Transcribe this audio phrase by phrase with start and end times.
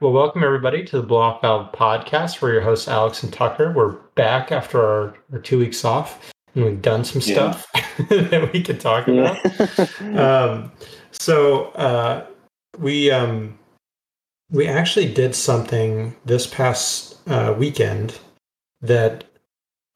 [0.00, 0.02] right.
[0.02, 2.40] Well, welcome everybody to the Block Valve podcast.
[2.40, 3.72] We're your hosts, Alex and Tucker.
[3.72, 7.52] We're back after our, our two weeks off, and we've done some Yeah.
[7.52, 7.72] stuff
[8.08, 9.38] that we can talk about.
[10.18, 10.72] um,
[11.12, 12.26] so uh,
[12.78, 13.58] we um,
[14.50, 18.18] we actually did something this past uh, weekend
[18.80, 19.24] that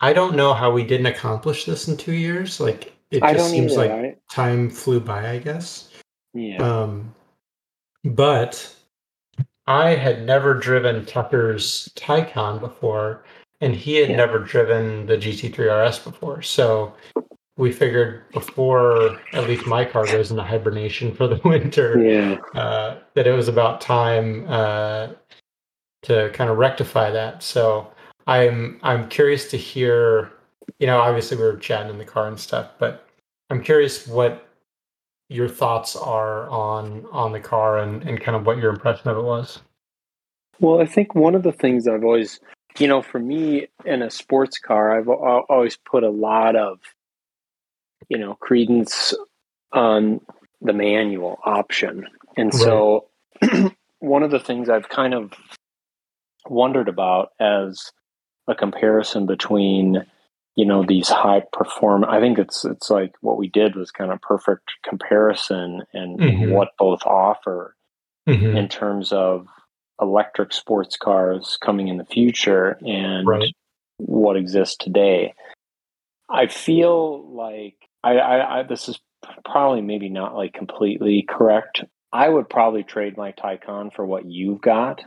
[0.00, 2.60] I don't know how we didn't accomplish this in two years.
[2.60, 3.80] Like it just seems either.
[3.82, 5.30] like I, time flew by.
[5.30, 5.90] I guess.
[6.34, 6.56] yeah.
[6.56, 7.14] Um,
[8.04, 8.74] but
[9.66, 13.24] I had never driven Tucker's Taycan before,
[13.60, 14.16] and he had Yeah.
[14.16, 16.42] never driven the GT3 RS before.
[16.42, 16.94] So
[17.56, 22.38] we figured before at least my car goes into hibernation for the winter, yeah.
[22.60, 25.08] uh, that it was about time uh,
[26.02, 27.42] to kind of rectify that.
[27.42, 27.92] So
[28.26, 30.32] I'm I'm curious to hear.
[30.78, 33.06] You know, obviously we were chatting in the car and stuff, but
[33.50, 34.48] I'm curious what
[35.32, 39.16] your thoughts are on on the car and, and kind of what your impression of
[39.16, 39.60] it was.
[40.60, 42.38] Well, I think one of the things I've always,
[42.78, 46.78] you know, for me in a sports car, I've always put a lot of,
[48.08, 49.14] you know, credence
[49.72, 50.20] on
[50.60, 52.06] the manual option.
[52.36, 53.08] And so
[53.98, 55.32] one of the things I've kind of
[56.48, 57.90] wondered about as
[58.46, 60.04] a comparison between
[60.56, 64.12] you know these high perform i think it's it's like what we did was kind
[64.12, 66.50] of perfect comparison and, Mhm.
[66.50, 67.74] what both offer
[68.28, 68.56] Mhm.
[68.56, 69.46] in terms of
[70.00, 73.54] electric sports cars coming in the future and Right.
[73.98, 75.34] what exists today.
[76.28, 78.98] I feel like I, I, I this is
[79.44, 81.84] probably maybe not like completely correct.
[82.12, 85.02] I would probably trade my Taycan for what you've got,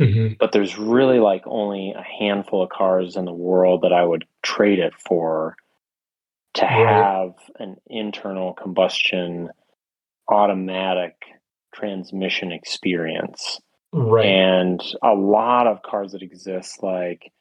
[0.00, 0.38] Mhm.
[0.38, 4.24] but there's really like only a handful of cars in the world that I would
[4.42, 5.56] trade it for
[6.54, 9.50] to have an internal combustion
[10.28, 11.14] automatic
[11.74, 13.60] transmission experience
[13.92, 14.26] Right.
[14.26, 17.32] and a lot of cars that exist like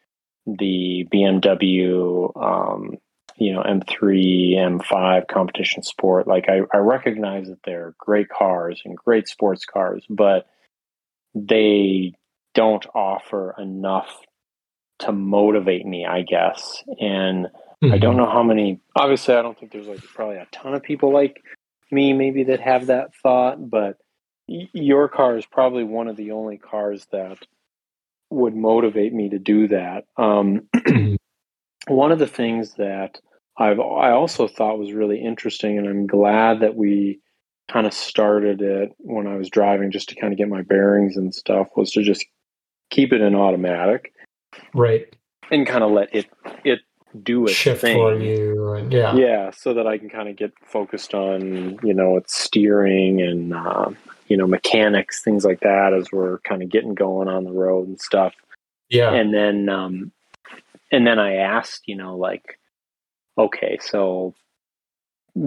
[0.46, 2.98] the BMW um,
[3.38, 8.96] you know M3 M5 competition sport like I, I recognize that they're great cars and
[8.98, 10.48] great sports cars but
[11.36, 12.14] they
[12.58, 14.10] don't offer enough
[15.00, 17.48] to motivate me I guess and
[17.84, 18.02] I Mhm.
[18.02, 18.82] don't know how many.
[18.96, 21.42] Obviously, I don't think there's like probably a ton of people like
[21.92, 23.70] me, maybe that have that thought.
[23.70, 23.98] But
[24.50, 27.38] y- your car is probably one of the only cars that
[28.32, 30.06] would motivate me to do that.
[30.18, 31.18] Um, Mhm.
[31.88, 33.20] one of the things that
[33.58, 37.20] I've I also thought was really interesting, and I'm glad that we
[37.70, 41.18] kind of started it when I was driving, just to kind of get my bearings
[41.18, 42.26] and stuff, was to just
[42.90, 44.14] keep it in automatic
[44.74, 45.16] right.
[45.52, 46.28] and kind of let it
[46.64, 46.80] it
[47.24, 49.16] do its Shift thing for you and yeah.
[49.16, 53.54] yeah so that i can kind of get focused on you know its steering and
[53.54, 53.90] uh,
[54.28, 57.88] you know mechanics things like that as we're kind of getting going on the road
[57.88, 58.34] and stuff
[58.90, 59.14] Yeah.
[59.14, 60.12] and then um
[60.92, 62.60] and then i asked you know like
[63.38, 64.36] okay so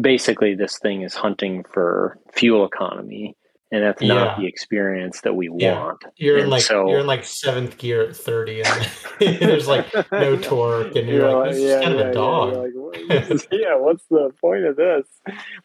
[0.00, 3.36] basically this thing is hunting for fuel economy
[3.72, 4.14] and that's Yeah.
[4.14, 5.78] not the experience that we Yeah.
[5.80, 8.88] want You're in like so- you're in like seventh gear at thirty and
[9.20, 12.52] there's like no torque and you're like, this is kind of a dog.
[12.52, 15.06] you're like, what is yeah, what's the point of this?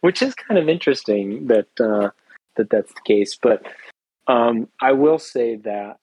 [0.01, 2.09] Which is kind of interesting that uh,
[2.55, 3.37] that that's the case.
[3.41, 3.65] But
[4.27, 5.97] um, I will say that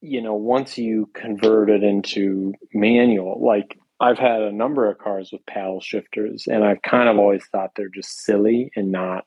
[0.00, 5.30] you know once you convert it into manual, like I've had a number of cars
[5.32, 9.24] with paddle shifters, and I've kind of always thought they're just silly and not.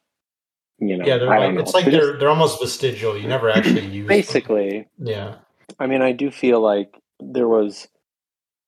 [0.80, 1.62] You know, yeah, they're like know.
[1.62, 3.18] it's like They're they're they're almost vestigial.
[3.18, 4.08] You never actually use them.
[4.08, 5.36] basically Yeah.
[5.80, 7.88] I mean, I do feel like there was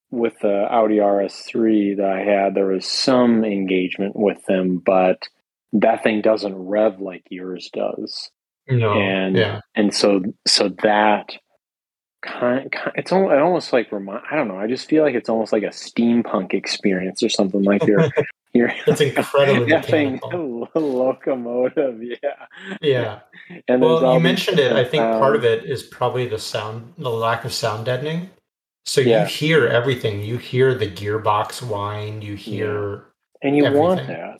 [0.09, 5.27] with the Audi RS3 that I had, there was some engagement with them, but
[5.73, 8.31] that thing doesn't rev like yours does,
[8.69, 8.93] No.
[8.93, 9.59] and yeah.
[9.75, 11.33] and so so that
[12.21, 14.57] kind, kind it's almost, it almost like remind I don't know.
[14.57, 18.09] I just feel like it's almost like a steampunk experience or something like your
[18.57, 20.19] your It's incredibly thing
[20.75, 22.45] locomotive, yeah,
[22.81, 23.19] Yeah.
[23.67, 24.73] And Well, you mentioned it.
[24.73, 28.29] I think part of it is probably the sound, the lack of sound deadening.
[28.85, 29.21] So Yeah.
[29.21, 30.21] you hear everything.
[30.21, 32.21] You hear the gearbox whine.
[32.21, 33.05] You hear.
[33.41, 34.39] and you want that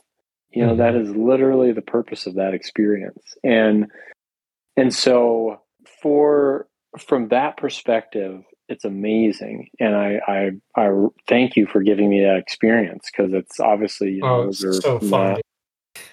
[0.58, 1.12] you know that mm-hmm.
[1.12, 3.86] is literally the purpose of that experience and
[4.76, 5.62] and so
[6.02, 6.68] for
[6.98, 10.90] from that perspective it's amazing and i i, I
[11.28, 14.64] thank you for giving me that experience because it's obviously you oh, know Oh, those
[14.64, 15.40] are so fun.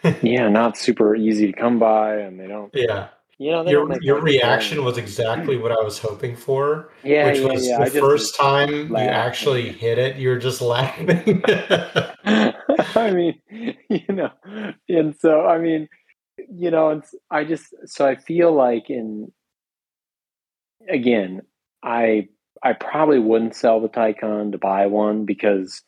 [0.04, 3.08] not, yeah not super easy to come by and they don't Yeah.
[3.38, 6.90] you know Your your reaction was exactly what I was hoping for.
[7.02, 10.38] yeah which yeah was yeah the I first time you actually hit it, you were
[10.38, 11.42] just laughing.
[12.96, 13.34] I mean,
[13.90, 14.30] you know,
[14.88, 15.88] and so I mean,
[16.48, 19.32] you know, it's I just so I feel like in
[20.88, 21.42] again,
[21.82, 22.28] I
[22.64, 25.82] I probably wouldn't sell the Taycan to buy one because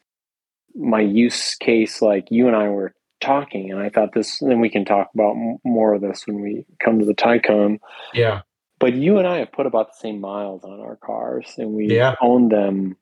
[0.74, 4.68] my use case, like you and I were talking, and I thought this, then we
[4.70, 7.78] can talk about m- more of this when we come to the Taycan.
[8.14, 8.42] Yeah.
[8.78, 11.94] But you and I have put about the same miles on our cars, and we
[11.94, 12.14] Yeah.
[12.20, 12.96] owned them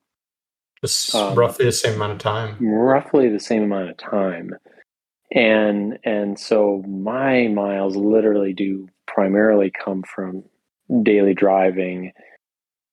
[0.82, 2.56] Just Um, roughly the same amount of time.
[2.60, 4.54] roughly the same amount of time
[5.32, 10.44] and and so my miles literally do primarily come from
[11.02, 12.12] daily driving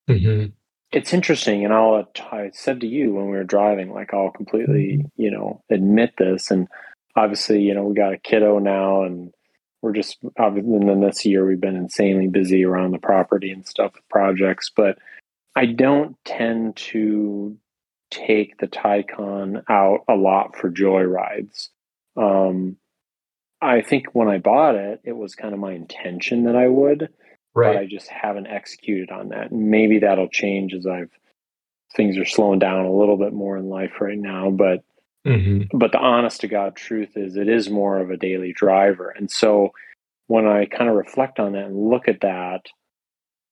[0.08, 0.46] hmm
[0.92, 5.06] it's interesting and i'll i said to you when we were driving like i'll completely
[5.16, 6.68] you know admit this and
[7.16, 9.34] obviously you know we got a kiddo now and
[9.82, 13.68] we're just obviously and then this year we've been insanely busy around the property and
[13.68, 14.98] stuff with projects but
[15.56, 17.58] i don't tend to
[18.10, 21.70] take the Taycan out a lot for joyrides
[22.18, 22.76] um
[23.62, 27.10] i think when i bought it it was kind of my intention that i would
[27.54, 29.52] but I just haven't executed on that.
[29.52, 31.12] Maybe that'll change as I've
[31.96, 34.50] things are slowing down a little bit more in life right now.
[34.50, 34.84] But
[35.26, 39.10] hmm but the honest to God truth is it is more of a daily driver.
[39.10, 39.72] And so
[40.28, 42.68] when I kind of reflect on that and look at that,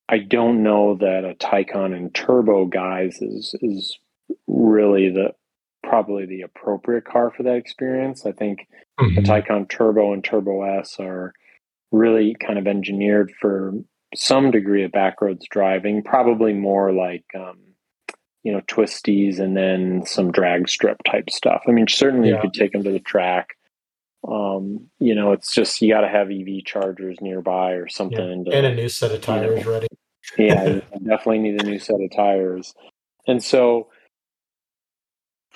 [0.07, 3.97] I don't know that a Taycan and turbo guys is is
[4.47, 5.33] really the
[5.83, 8.25] probably the appropriate car for that experience.
[8.25, 8.67] I think
[8.99, 11.33] hmm the Taycan Turbo and Turbo S are
[11.91, 13.73] really kind of engineered for
[14.15, 17.57] some degree of backroads driving, probably more like um,
[18.43, 21.61] you know twisties and then some drag strip type stuff.
[21.67, 22.35] I mean, certainly Yeah.
[22.35, 23.49] you could take them to the track.
[24.27, 28.45] Um, you know, it's just you got to have EV chargers nearby or something.
[28.45, 29.39] to- And a new set of you know.
[29.55, 29.87] tires ready.
[30.37, 30.63] yeah,
[31.03, 32.73] definitely need a new set of tires.
[33.27, 33.87] And so,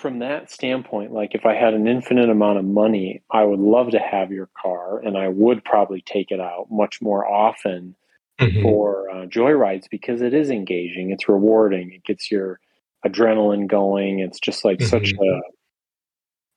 [0.04, 3.92] from that standpoint, like if I had an infinite amount of money, I would love
[3.92, 7.96] to have your car and I would probably take it out much more often
[8.38, 8.62] Mhm.
[8.62, 12.60] for uh, joyrides because it is engaging, it's rewarding, it gets your
[13.06, 14.20] adrenaline going.
[14.20, 15.40] It's just like such Mhm.
[15.40, 15.42] a,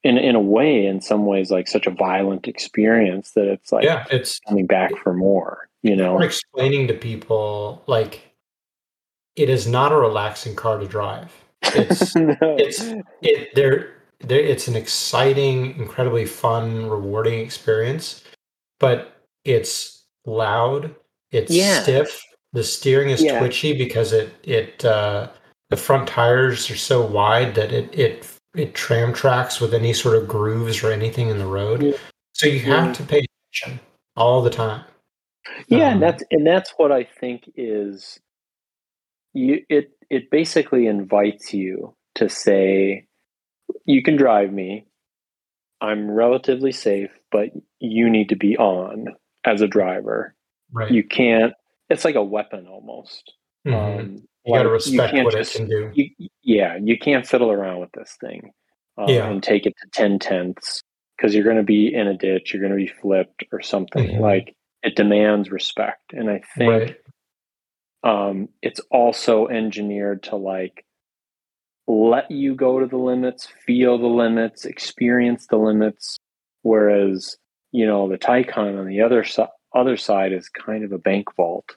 [0.03, 3.85] in, in a way, in some ways, like such a violent experience that it's like
[3.85, 6.19] yeah, it's coming back for more, you know?
[6.19, 8.35] Explaining to people like
[9.37, 11.46] it is not a relaxing car to drive.
[11.75, 12.37] It's No.
[12.41, 12.81] it's
[13.23, 18.25] it there there it's an exciting, incredibly fun, rewarding experience,
[18.81, 20.95] but it's loud,
[21.33, 21.83] it's Yeah.
[21.83, 22.23] stiff,
[22.53, 23.39] the steering is Yeah.
[23.39, 25.29] twitchy because it it uh
[25.71, 30.17] the front tires are so wide that it it it tram tracks with any sort
[30.17, 31.83] of grooves or anything in the road.
[31.83, 31.93] Yeah.
[32.33, 33.81] So you have to pay attention
[34.17, 34.85] all the time.
[35.69, 38.19] yeah Um, and that's and that's what i think is
[39.37, 43.07] you it it basically invites you to say
[43.85, 44.87] you can drive me
[45.81, 47.49] i'm relatively safe but
[47.79, 49.07] you need to be on
[49.45, 50.35] as a driver
[50.73, 50.91] right.
[50.91, 51.53] you can't
[51.91, 53.33] it's like a weapon almost
[53.67, 53.75] Mhm.
[54.01, 55.91] um you got to respect can't what just- it can do.
[55.95, 58.53] you, yeah you can't fiddle around with this thing
[58.99, 59.29] uh, Yeah.
[59.29, 60.81] and take it to 10 tenths
[61.17, 64.09] because you're going to be in a ditch you're going to be flipped or something
[64.09, 64.21] Mhm.
[64.21, 66.97] like it demands respect and i think Right.
[68.05, 70.85] Um, it's also engineered to like
[71.89, 76.19] let you go to the limits, feel the limits, experience the limits.
[76.63, 77.37] Whereas,
[77.73, 81.29] you know, the Taycan on the other side, other side is kind of a bank
[81.37, 81.77] vault.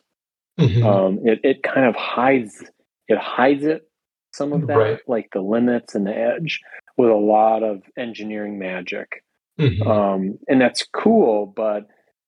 [0.59, 0.83] Mhm.
[0.85, 2.63] Um, it it kind of hides
[3.07, 3.89] it hides it
[4.33, 4.99] some of that, Right.
[5.07, 6.61] like the limits and the edge,
[6.97, 9.23] with a lot of engineering magic
[9.59, 9.85] Mhm.
[9.87, 11.87] um, and that's cool but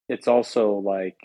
[0.10, 1.18] it's also like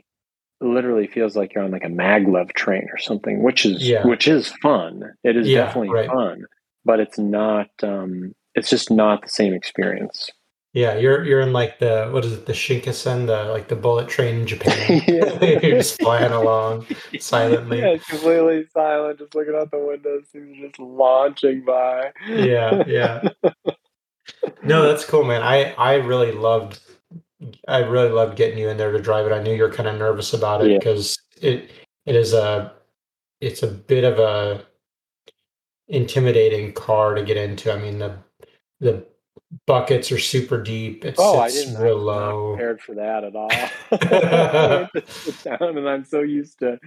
[0.60, 4.06] literally feels like you're on like a maglev train or something which is Yeah.
[4.06, 6.08] which is fun it is Yeah, definitely right.
[6.08, 6.44] fun
[6.84, 10.30] but it's not um it's just not the same experience
[10.72, 14.08] Yeah, you're you're in like the what is it, the Shinkansen, the like the bullet
[14.08, 15.02] train in Japan.
[15.08, 16.86] You're just flying along
[17.18, 17.80] silently.
[17.80, 23.28] yeah, completely silent just looking out the window things just launching by Yeah, yeah.
[24.64, 25.42] No, that's cool, man.
[25.42, 26.80] I I really loved
[27.68, 29.32] I really loved getting you in there to drive it.
[29.32, 30.78] I knew you're kind of nervous about it Yeah.
[30.78, 31.70] because it
[32.06, 32.72] it is a
[33.40, 34.64] it's a bit of a
[35.88, 37.72] intimidating car to get into.
[37.72, 38.16] I mean the
[38.80, 39.06] the
[39.66, 41.04] buckets are super deep.
[41.04, 41.80] It Oh, I didn't.
[41.80, 42.52] Real low.
[42.54, 43.48] prepared for that at all.
[43.92, 46.78] I went to sit down, and I'm so used to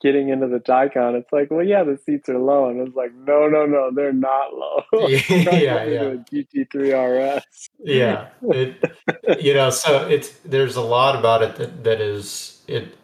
[0.00, 1.18] getting into the Taycan.
[1.18, 4.12] It's like, well, yeah, the seats are low, and it's like, no, no, no, they're
[4.12, 4.82] not low.
[5.08, 6.14] Yeah, yeah, yeah.
[6.30, 7.70] GT3 RS.
[7.78, 8.92] yeah it,
[9.40, 12.96] you know so it's there's a lot about it that that is it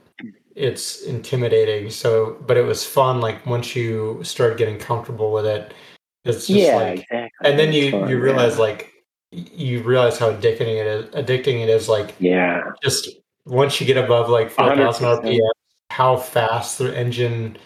[0.55, 5.75] it's intimidating so but it was fun like once you start getting comfortable with it
[6.25, 7.31] it's just yeah, like exactly.
[7.45, 8.61] and then you fun, you realize yeah.
[8.61, 8.93] like
[9.31, 13.09] you realize how addicting it is addicting it is like yeah, just
[13.47, 15.23] once you get above like 4000 100%.
[15.23, 15.51] rpm
[15.95, 17.57] how fast the engine.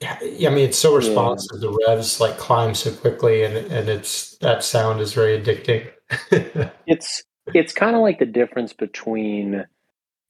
[0.00, 1.60] I mean, it's so responsive.
[1.60, 1.68] Yeah.
[1.68, 5.90] The revs like climb so quickly, and and it's that sound is very addicting.
[6.86, 9.64] it's it's kind of like the difference between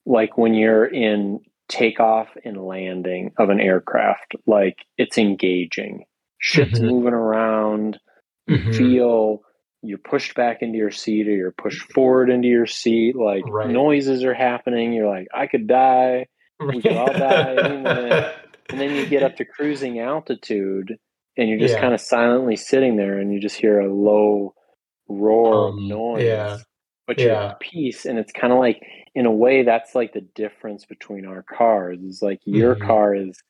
[0.06, 4.34] like when you're in takeoff and landing of an aircraft.
[4.46, 6.04] Like it's engaging.
[6.38, 6.88] Shit's mm-hmm.
[6.88, 7.98] moving around.
[8.46, 8.72] You mm-hmm.
[8.72, 9.42] feel
[9.82, 13.16] you're pushed back into your seat or you're pushed forward into your seat.
[13.16, 13.68] Like right.
[13.68, 14.94] noises are happening.
[14.94, 16.26] You're like, I could die.
[16.66, 18.34] We could all die any minute.
[18.70, 20.96] And then you get up to cruising altitude
[21.36, 21.80] and you're just yeah.
[21.80, 24.54] kind of silently sitting there and you just hear a low
[25.08, 26.24] roar um, of noise.
[26.24, 26.58] Yeah.
[27.06, 28.06] But you're at peace.
[28.06, 28.80] And it's kind of like,
[29.14, 31.98] in a way, that's like the difference between our cars.
[32.00, 32.86] Is like your mm-hmm.
[32.86, 33.42] car is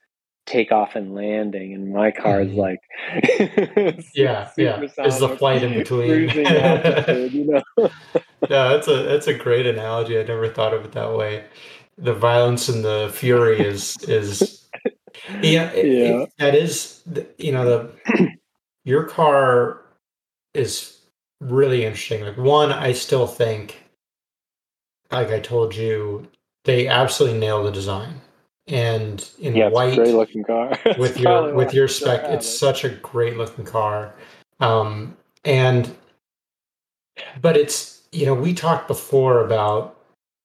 [0.47, 2.59] takeoff and landing, and my car is mm-hmm.
[2.59, 2.81] like
[4.14, 6.31] yeah, yeah, is the flight in between.
[6.31, 7.62] altitude, you know.
[8.49, 10.19] yeah, that's a that's a great analogy.
[10.19, 11.45] I never thought of it that way.
[12.02, 14.68] The violence and the fury is is
[15.42, 16.23] yeah, it, yeah.
[16.23, 17.02] It, that is
[17.38, 18.28] you know the
[18.85, 19.82] your car
[20.54, 20.99] is
[21.40, 22.23] really interesting.
[22.23, 23.82] Like one, I still think,
[25.11, 26.28] like I told you,
[26.64, 28.21] they absolutely nail the design
[28.68, 32.23] and in yeah, white, great looking car with your with your spec.
[32.25, 34.14] It's such a great looking car,
[34.61, 35.94] um, and
[37.40, 39.99] but it's you know we talked before about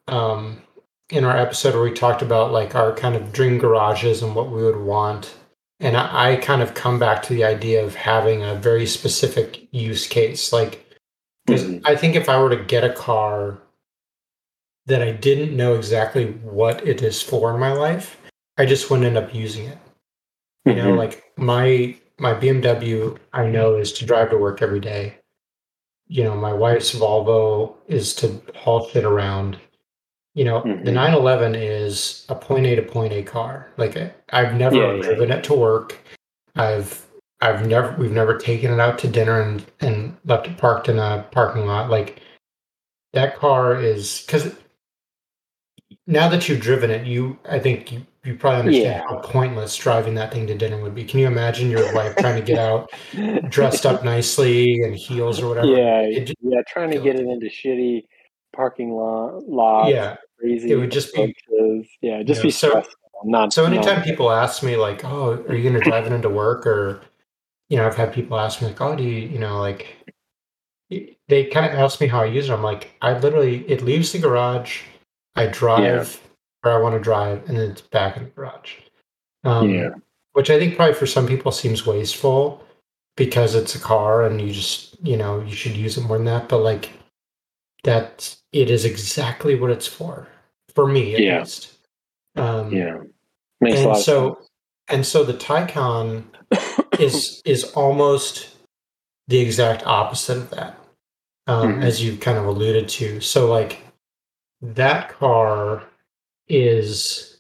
[0.08, 0.62] um,
[1.10, 4.52] in our episode where we talked about like our kind of dream garages and what
[4.52, 5.36] we would want.
[5.80, 9.68] And I, I kind of come back to the idea of having a very specific
[9.72, 10.52] use case.
[10.52, 10.86] Like,
[11.46, 11.86] because mm-hmm.
[11.86, 13.60] I think if I were to get a car
[14.88, 18.20] that I didn't know exactly what it is for in my life,
[18.58, 19.78] I just wouldn't end up using it.
[20.66, 20.88] You mm-hmm.
[20.88, 25.18] know, like my my BMW I know is to drive to work every day.
[26.08, 29.60] You know, my wife's Volvo is to haul shit around.
[30.38, 30.84] You know, mm-hmm.
[30.84, 33.72] the 911 is a point A to point A car.
[33.78, 33.98] Like
[34.30, 35.38] I've never yeah, driven yeah.
[35.38, 35.98] it to work.
[36.56, 37.08] I've
[37.42, 41.00] I've never we've never taken it out to dinner and and left it parked in
[41.00, 41.90] a parking lot.
[41.90, 42.22] Like
[43.14, 44.56] that car is because
[46.06, 49.10] now that you've driven it, you I think you, you probably understand yeah.
[49.10, 51.04] how pointless driving that thing to dinner would be.
[51.04, 52.92] Can you imagine your wife trying to get out
[53.50, 55.66] dressed up nicely and heels or whatever?
[55.66, 58.04] Yeah, just, yeah, trying to get it into shitty
[58.56, 59.90] parking lot lots.
[59.90, 60.72] Yeah, crazy.
[60.72, 61.36] It would just be
[62.02, 62.84] yeah, just you know, be so.
[63.24, 66.14] Not, so anytime not, people ask me like, "Oh, are you going to drive it
[66.14, 67.02] into work?" or
[67.70, 69.96] you know, I've had people ask me like, "Oh, do you, you know, like."
[71.28, 72.54] They kind of ask me how I use it.
[72.54, 74.84] I'm like, I literally, it leaves the garage
[75.36, 76.30] I drive yeah.
[76.62, 78.76] where I want to drive, and then it's back in the garage.
[79.44, 79.90] Um, yeah.
[80.34, 82.64] Which I think probably for some people seems wasteful
[83.16, 86.26] because it's a car and you just, you know, you should use it more than
[86.26, 86.48] that.
[86.48, 86.92] But like
[87.84, 90.28] that, it is exactly what it's for,
[90.74, 91.40] for me at yeah.
[91.40, 91.74] least.
[92.36, 92.98] Um, yeah.
[93.60, 94.40] Makes and so,
[94.88, 96.24] and so the Taycan
[97.00, 98.56] is is almost
[99.28, 100.80] the exact opposite of that,
[101.48, 101.84] um, mm-hmm.
[101.84, 103.20] as you kind of alluded to.
[103.20, 103.82] So like
[104.62, 105.84] that car
[106.48, 107.38] is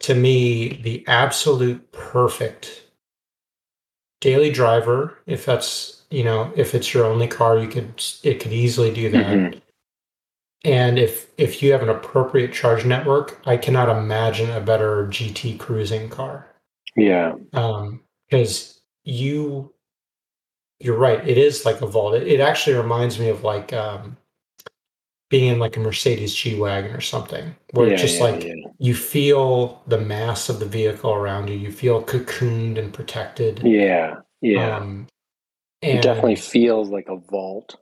[0.00, 2.84] to me the absolute perfect
[4.20, 8.52] daily driver if that's you know if it's your only car you could it could
[8.52, 9.58] easily do that mm-hmm.
[10.64, 15.58] and if if you have an appropriate charge network i cannot imagine a better gt
[15.58, 16.46] cruising car
[16.96, 19.72] yeah um because you
[20.78, 24.16] you're right it is like a vault it, it actually reminds me of like um
[25.28, 28.44] being in like a Mercedes G Wagon or something, where yeah, it's just yeah, like
[28.44, 28.54] yeah.
[28.78, 31.56] you feel the mass of the vehicle around you.
[31.56, 33.60] You feel cocooned and protected.
[33.64, 34.76] Yeah, yeah.
[34.76, 35.08] Um,
[35.86, 37.76] it definitely feels like a vault.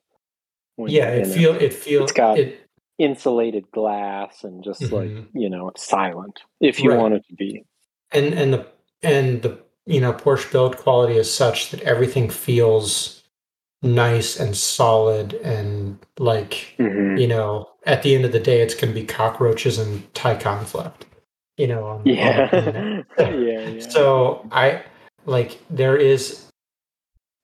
[0.79, 2.69] Yeah, it feel it feels it's got it,
[2.99, 4.95] insulated glass and just mm-hmm.
[4.95, 6.99] like you know it's silent if you right.
[6.99, 7.65] want it to be.
[8.13, 8.67] And and the
[9.03, 13.23] and the you know Porsche build quality is such that everything feels
[13.83, 17.17] nice and solid and like mm-hmm.
[17.19, 20.75] you know at the end of the day it's going to be cockroaches and Taycans
[20.75, 21.05] left
[21.59, 22.49] you know on, yeah.
[22.51, 24.83] On yeah, yeah so i
[25.27, 26.47] like there is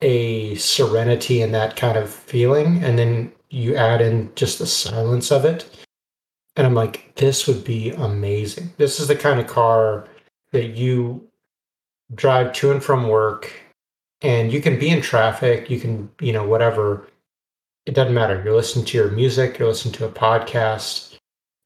[0.03, 5.31] a serenity in that kind of feeling and then you add in just the silence
[5.31, 5.69] of it.
[6.57, 8.73] And i'm like this would be amazing.
[8.77, 10.09] This is the kind of car
[10.53, 11.27] that you
[12.15, 13.53] drive to and from work
[14.23, 17.09] and you can be in traffic you can you know whatever.
[17.87, 18.43] It doesn't matter.
[18.45, 21.19] You're listening to your music you're listening to a podcast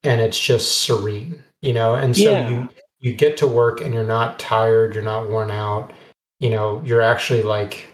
[0.03, 1.95] and it's just serene you know?
[1.95, 2.49] And so yeah.
[2.49, 2.69] you
[3.01, 5.93] you get to work and you're not tired you're not worn out.
[6.41, 7.94] You know you're actually like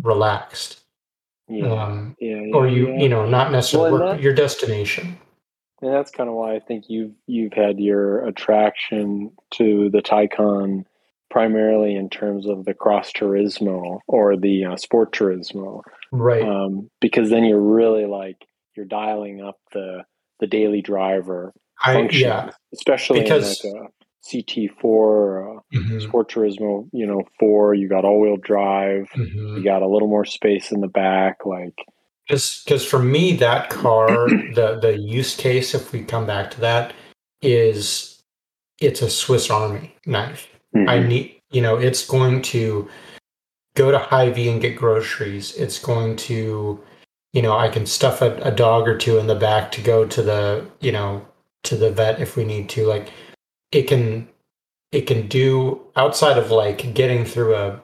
[0.00, 0.80] relaxed.
[1.48, 3.00] Yeah, um, yeah, yeah or you yeah.
[3.00, 5.18] you know not necessarily well, work, that, your destination.
[5.82, 10.84] And that's kind of why I think you've you've had your attraction to the Taycan
[11.30, 16.42] primarily in terms of the cross turismo or the uh, sport turismo, right?
[16.42, 18.36] Um, because then you're really like
[18.76, 20.04] you're dialing up the
[20.40, 21.52] the daily driver
[21.84, 23.90] I, function, yeah, especially because, in like
[24.24, 26.00] CT4 or mm-hmm.
[26.00, 27.74] Sport Turismo, you know, four.
[27.74, 29.08] You got all wheel drive.
[29.14, 29.56] Mm-hmm.
[29.56, 31.74] You got a little more space in the back, like.
[32.26, 34.08] Just because for me, that car,
[34.54, 36.94] the the use case, if we come back to that,
[37.42, 38.22] is
[38.80, 40.48] it's a Swiss Army knife.
[40.74, 40.88] Mm-hmm.
[40.88, 42.88] I need, you know, it's going to
[43.76, 45.54] go to Hy-Vee and get groceries.
[45.56, 46.82] It's going to,
[47.32, 50.06] you know, I can stuff a, a dog or two in the back to go
[50.06, 51.26] to the, you know,
[51.64, 52.86] to the vet if we need to.
[52.86, 53.10] Like
[53.74, 54.28] it can
[54.92, 57.80] it can do outside of like getting through a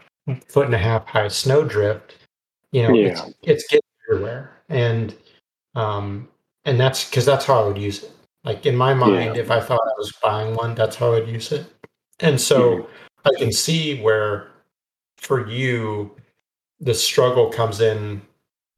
[0.48, 2.16] foot and a half high snowdrift,
[2.70, 3.08] you know, yeah.
[3.08, 4.52] it's it's getting everywhere.
[4.68, 5.14] And
[5.74, 6.28] um
[6.64, 8.12] and that's because that's how I would use it.
[8.44, 9.42] Like in my mind, yeah.
[9.42, 11.66] if I thought I was buying one, that's how I'd use it.
[12.20, 13.28] And so mm-hmm.
[13.28, 14.48] I can see where
[15.18, 16.14] for you
[16.78, 18.22] the struggle comes in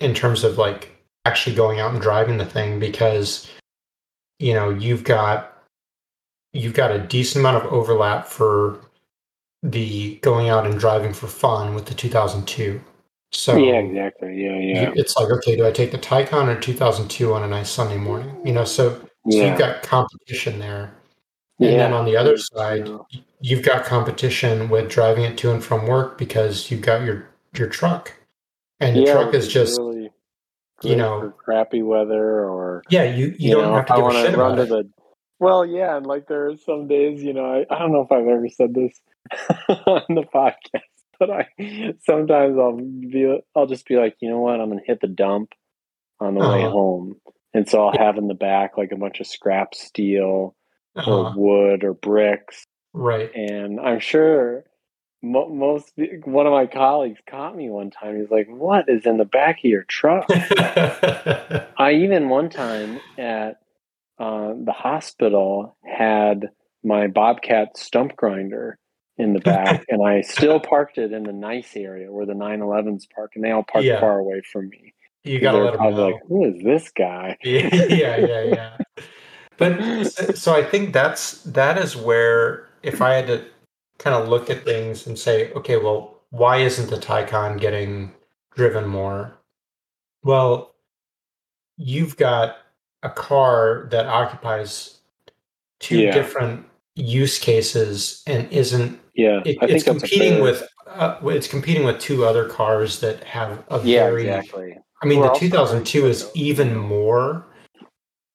[0.00, 0.90] in terms of like
[1.26, 3.48] actually going out and driving the thing because
[4.38, 5.51] you know you've got
[6.52, 8.80] you've got a decent amount of overlap for
[9.62, 12.80] the going out and driving for fun with the 2002
[13.30, 17.32] so yeah exactly yeah yeah it's like okay do i take the Taycan or 2002
[17.32, 19.48] on a nice sunday morning you know so, so yeah.
[19.48, 20.92] you've got competition there
[21.60, 21.76] and yeah.
[21.78, 22.88] then on the other side
[23.40, 27.68] you've got competition with driving it to and from work because you've got your your
[27.68, 28.12] truck
[28.80, 30.10] and your yeah, truck is just really
[30.82, 34.12] you know crappy weather or yeah you you, you don't know, have to give a
[34.12, 34.68] shit about it.
[34.68, 34.90] The,
[35.42, 38.12] well yeah and like there are some days you know I, I don't know if
[38.12, 39.00] i've ever said this
[39.86, 40.82] on the podcast
[41.18, 41.48] but i
[42.04, 45.52] sometimes i'll be i'll just be like you know what i'm gonna hit the dump
[46.20, 46.56] on the uh-huh.
[46.56, 47.16] way home
[47.52, 50.54] and so i'll have in the back like a bunch of scrap steel
[50.96, 51.10] uh-huh.
[51.10, 54.64] or wood or bricks right and i'm sure
[55.22, 55.92] most
[56.24, 58.18] one of my colleagues caught me one time.
[58.18, 60.26] He's like, "What is in the back of your truck?"
[61.78, 63.61] I even one time at
[64.22, 66.50] uh, the hospital had
[66.84, 68.78] my Bobcat stump grinder
[69.18, 73.10] in the back, and I still parked it in the nice area where the 911s
[73.12, 73.98] park, and they all parked yeah.
[73.98, 74.94] far away from me.
[75.24, 76.08] You gotta let them know.
[76.08, 77.36] Like, who is this guy?
[77.44, 78.42] yeah, yeah, yeah.
[78.42, 78.76] yeah.
[79.56, 80.04] But
[80.36, 83.44] so I think that's that is where if I had to
[83.98, 88.12] kind of look at things and say, okay, well, why isn't the Taycan getting
[88.54, 89.34] driven more?
[90.22, 90.74] Well,
[91.76, 92.56] you've got
[93.02, 94.98] a car that occupies
[95.80, 96.12] two yeah.
[96.12, 102.24] different use cases and isn't yeah it, it's competing with uh, it's competing with two
[102.24, 104.76] other cars that have a yeah, very exactly.
[105.02, 107.46] i mean the 2002 is even more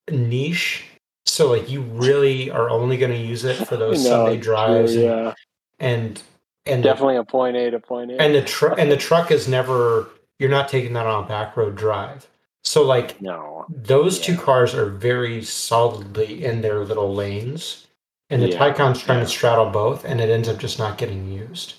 [0.09, 0.85] niche
[1.25, 4.93] so like you really are only going to use it for those no, sunday drives
[4.93, 5.33] true, yeah
[5.79, 6.21] and
[6.65, 8.21] and definitely a point A to point A.
[8.21, 11.57] And the truck and the truck is never you're not taking that on a back
[11.57, 12.27] road drive.
[12.67, 14.25] So like no, those yeah.
[14.25, 17.87] two cars are very solidly in their little lanes,
[18.29, 19.23] and the yeah, Taycan's trying yeah.
[19.23, 21.75] to straddle both, and it ends up just not getting used.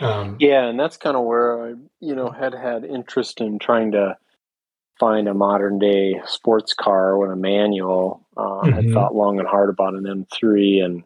[0.00, 3.92] Um, yeah, and that's kind of where I, you know, had had interest in trying
[3.92, 4.16] to
[4.98, 8.26] find a modern day sports car with a manual.
[8.34, 8.90] Uh, mm-hmm.
[8.90, 11.04] I thought long and hard about an M3, and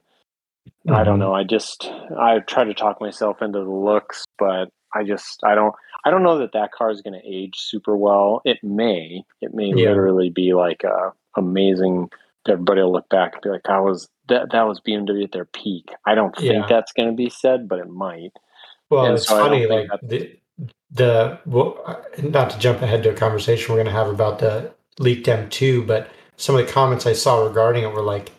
[0.86, 0.94] Mm-hmm.
[0.94, 1.20] I don't mm-hmm.
[1.20, 1.34] know.
[1.34, 5.74] I just I tried to talk myself into the looks, but I just I don't
[6.04, 8.42] I don't know that that car is going to age super well.
[8.44, 9.22] It may.
[9.40, 9.88] It may yeah.
[9.88, 12.10] literally be like a amazing.
[12.48, 15.44] Everybody will look back and be like, "That was that that was BMW at their
[15.44, 16.66] peak." I don't think yeah.
[16.68, 18.32] that's going to be said, but it might.
[18.90, 19.66] Well, and it's so funny.
[19.66, 20.36] Like the
[20.90, 24.72] the well, not to jump ahead to a conversation we're going to have about the
[24.98, 28.30] leaked M2, but some of the comments I saw regarding it were like,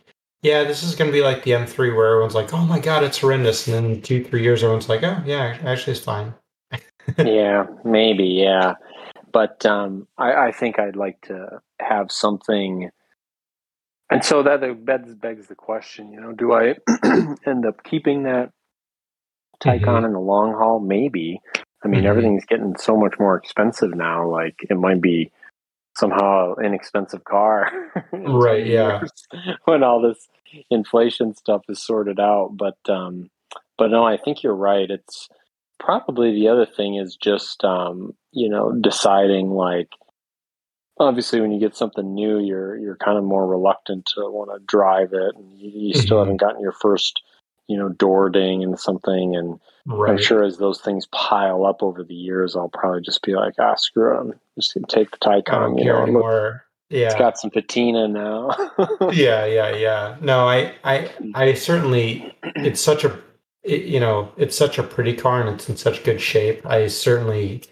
[0.41, 3.03] yeah, this is going to be like the M3 where everyone's like, oh my God,
[3.03, 3.67] it's horrendous.
[3.67, 6.33] And then two, three years, everyone's like, oh, yeah, actually, it's fine.
[7.17, 8.25] Yeah, maybe.
[8.25, 8.75] Yeah.
[9.31, 12.89] But um, I, I, think I'd like to have something.
[14.09, 16.75] And so that begs, begs the question, you know, do I
[17.45, 18.51] end up keeping that
[19.63, 20.05] Taycan mm-hmm.
[20.05, 20.79] in the long haul?
[20.79, 21.41] Maybe.
[21.83, 22.07] I mean, mm-hmm.
[22.09, 24.27] everything's getting so much more expensive now.
[24.27, 25.31] Like, it might be
[25.99, 27.71] somehow an inexpensive car.
[28.11, 28.65] right.
[28.65, 29.03] Yeah.
[29.65, 30.27] When all this
[30.71, 33.29] inflation stuff is sorted out, but um,
[33.77, 34.89] but no, I think you're right.
[34.89, 35.29] It's
[35.79, 39.89] probably the other thing is just um, you know deciding like
[40.99, 44.65] obviously when you get something new you're you're kind of more reluctant to want to
[44.65, 46.01] drive it and you, you mm-hmm.
[46.01, 47.21] still haven't gotten your first
[47.67, 50.11] you know door ding and something and Right.
[50.11, 53.55] I'm sure as those things pile up over the years, I'll probably just be like,
[53.59, 54.39] ah, screw them.
[54.55, 55.79] Just take the Taycan.
[55.79, 56.65] you know, anymore.
[56.89, 57.07] yeah.
[57.07, 58.51] It's got some patina now.
[59.11, 60.15] yeah, yeah, yeah.
[60.21, 62.35] No, I, I, I certainly.
[62.55, 63.19] It's such a,
[63.69, 66.65] it, you know, it's such a pretty car and it's in such good shape.
[66.65, 67.63] I certainly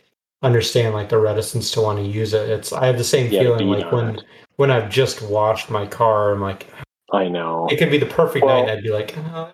[0.44, 2.50] understand like the reticence to want to use it.
[2.50, 2.72] It's.
[2.72, 4.24] I have the same Yeah, feeling like when it.
[4.58, 6.32] when I've just washed my car.
[6.34, 6.68] I'm like,
[7.12, 7.68] I know.
[7.72, 9.52] it could be the perfect Well- night, and I'd be like, oh,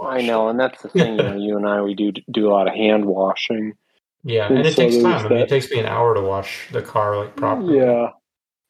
[0.00, 1.16] I I know, and that's the thing.
[1.16, 3.74] You know, you and I, we do do a lot of hand washing.
[4.24, 5.24] Yeah, And and it so takes time.
[5.26, 7.78] I mean, it takes me an hour to wash the car like properly.
[7.78, 8.10] Yeah,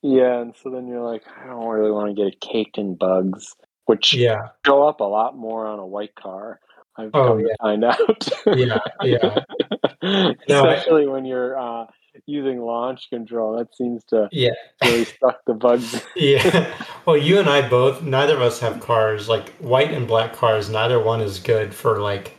[0.03, 2.95] yeah, and so then you're like, I don't really want to get it caked in
[2.95, 3.57] bugs,
[3.87, 6.61] which Yeah, show up a lot more on a white car.
[6.99, 8.29] I've Oh, come to find out.
[8.59, 9.45] yeah, yeah,
[10.49, 11.87] No, I- Especially when you're uh,
[12.27, 14.51] using launch control, that seems to yeah.
[14.85, 16.03] really suck the bugs.
[16.17, 16.75] Yeah.
[17.07, 20.69] Well, you and I both, neither of us have cars like white and black cars.
[20.69, 22.35] Neither one is good for like,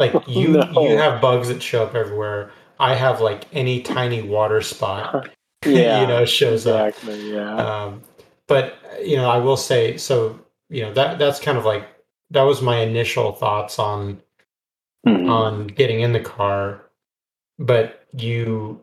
[0.00, 0.82] like you, No.
[0.88, 2.50] you have bugs that show up everywhere.
[2.80, 5.28] I have like any tiny water spot,
[5.64, 6.88] yeah, you know, shows up.
[6.88, 7.32] exactly.
[7.34, 8.02] Yeah, Um,
[8.48, 11.86] but you know, I will say, so you know, that that's kind of like
[12.30, 14.22] that was my initial thoughts on
[15.06, 15.30] Mhm.
[15.30, 16.82] on getting in the car.
[17.58, 18.82] But you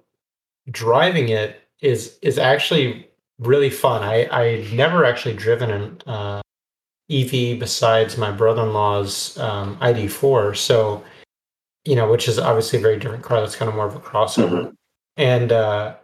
[0.71, 4.03] driving it is is actually really fun.
[4.03, 6.41] I I never actually driven an uh,
[7.09, 10.55] EV besides my brother in law's um, ID4.
[10.55, 11.03] So
[11.85, 13.39] you know, which is obviously a very different car.
[13.39, 14.73] That's kind of more of a crossover,
[15.15, 15.95] and uh,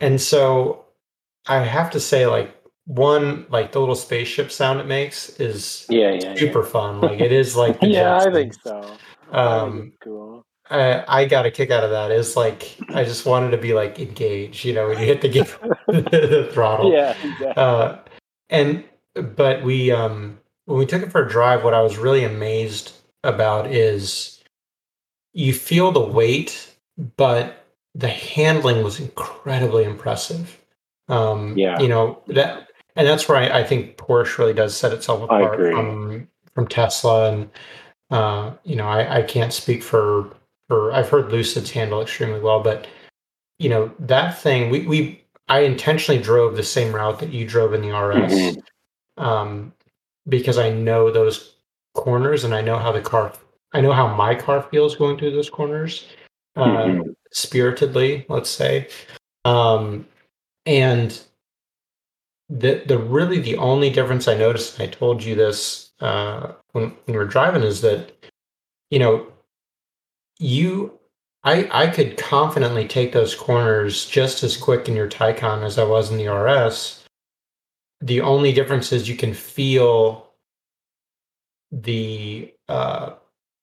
[0.00, 0.84] and so
[1.46, 6.12] I have to say, like one, like the little spaceship sound it makes is yeah,
[6.12, 7.00] yeah, super fun.
[7.00, 8.18] Like it is like the yeah.
[8.18, 8.80] I think so.
[8.80, 10.44] Think Um, cool.
[10.70, 12.10] I, I got a kick out of that.
[12.10, 15.28] Is like I just wanted to be like engaged, you know, when you hit the,
[15.88, 16.92] the throttle.
[16.92, 17.52] Yeah, exactly.
[17.56, 17.98] Uh,
[18.50, 22.24] and but we um when we took it for a drive, what I was really
[22.24, 22.92] amazed
[23.24, 24.42] about is
[25.32, 26.74] you feel the weight,
[27.16, 27.64] but
[27.94, 30.58] the handling was incredibly impressive.
[31.08, 31.80] Um, Yeah.
[31.80, 35.58] you know that, and that's where I, I think Porsche really does set itself apart
[35.72, 37.32] from from Tesla.
[37.32, 37.50] And
[38.10, 40.30] uh, you know, I, I can't speak for
[40.68, 42.86] for I've heard Lucid's handle extremely well, but
[43.58, 47.74] you know that thing we we I intentionally drove the same route that you drove
[47.74, 48.62] in the RS Mhm.
[49.18, 49.72] um,
[50.28, 51.56] because I know those
[51.94, 53.32] corners and I know how the car
[53.72, 56.06] I know how my car feels going through those corners
[56.56, 57.14] uh, Mhm.
[57.32, 58.88] spiritedly, let's say.
[59.44, 60.06] Um,
[60.66, 61.18] and
[62.52, 66.90] the the really the only difference I noticed, and I told you this uh, when
[66.90, 68.12] when we were driving, is that
[68.90, 69.26] you know
[70.38, 70.98] you
[71.44, 75.84] I I could confidently take those corners just as quick in your Taycan as I
[75.84, 77.02] was in the RS.
[78.02, 80.28] The only difference is you can feel
[81.70, 83.14] the uh,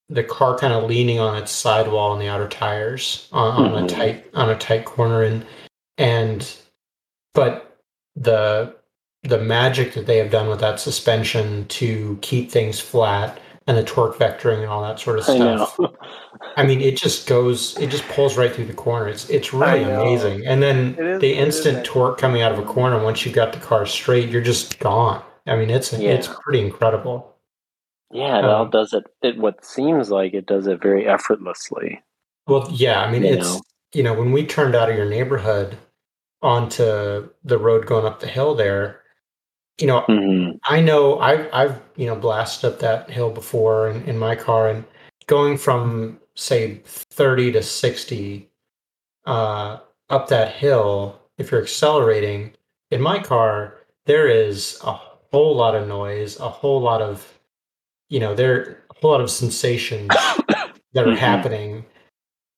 [0.08, 3.86] the car kind of leaning on its sidewall and the outer tires on, on a
[3.86, 3.88] Mhm.
[3.88, 5.46] tight on a tight corner and
[5.96, 6.56] and
[7.34, 7.78] but
[8.16, 8.74] the
[9.22, 13.84] the magic that they have done with that suspension to keep things flat and the
[13.84, 15.78] torque vectoring and all that sort of I stuff.
[15.78, 15.92] know.
[16.56, 19.08] I mean, it just goes, it just pulls right through the corner.
[19.08, 20.46] It's it's really amazing.
[20.46, 23.60] And then is- the instant torque coming out of a corner, once you've got the
[23.60, 25.22] car straight, you're just gone.
[25.46, 27.36] I mean, it's it's pretty incredible.
[28.12, 29.36] Yeah, it all Um, does it, it.
[29.38, 32.02] What seems like it does it very effortlessly.
[32.48, 33.60] Well, yeah, I mean, You it's know.
[33.94, 35.76] you know when we turned out of your neighborhood
[36.42, 38.99] onto the road going up the hill there,
[39.80, 40.58] you know, Mhm.
[40.64, 44.68] I know I've I've you know blasted up that hill before in, in my car
[44.68, 44.84] and
[45.26, 48.48] going from say 30 to 60
[49.26, 49.78] uh,
[50.10, 52.52] up that hill if you're accelerating
[52.90, 57.38] in my car there is a whole lot of noise a whole lot of
[58.08, 60.08] you know there a whole lot of sensations
[60.94, 61.16] that are Mhm.
[61.18, 61.84] happening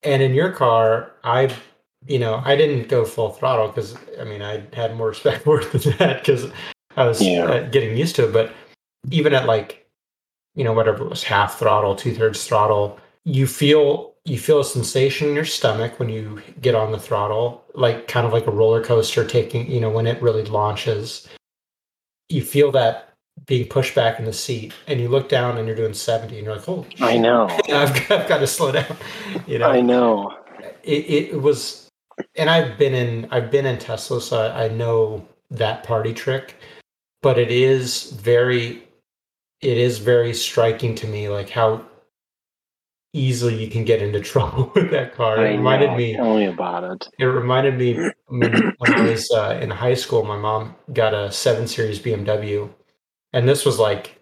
[0.03, 1.53] and in your car i
[2.07, 5.61] you know i didn't go full throttle because i mean i had more respect for
[5.61, 6.49] it than that because
[6.97, 7.45] i was Yeah.
[7.45, 8.51] uh, getting used to it but
[9.11, 9.87] even at like
[10.55, 15.29] you know whatever it was half throttle two-thirds throttle you feel you feel a sensation
[15.29, 18.83] in your stomach when you get on the throttle like kind of like a roller
[18.83, 21.27] coaster taking you know when it really launches
[22.29, 23.09] you feel that
[23.47, 26.45] being pushed back in the seat and you look down and you're doing 70 and
[26.45, 27.47] you're like "Oh, I know.
[27.73, 28.95] I've, got, I've got to slow down
[29.47, 30.37] you know I know.
[30.83, 31.87] it, it was
[32.35, 36.55] and i've been in i've been in tesla so I, I know that party trick
[37.23, 38.83] but it is very
[39.61, 41.83] it is very striking to me like how
[43.13, 45.97] easily you can get into trouble with that car it I reminded know.
[45.97, 47.09] me Tell me about it.
[47.19, 47.93] it reminded me
[48.27, 52.69] when, when I was uh, in high school, my mom got a seven series BMW,
[53.33, 54.19] and this was like,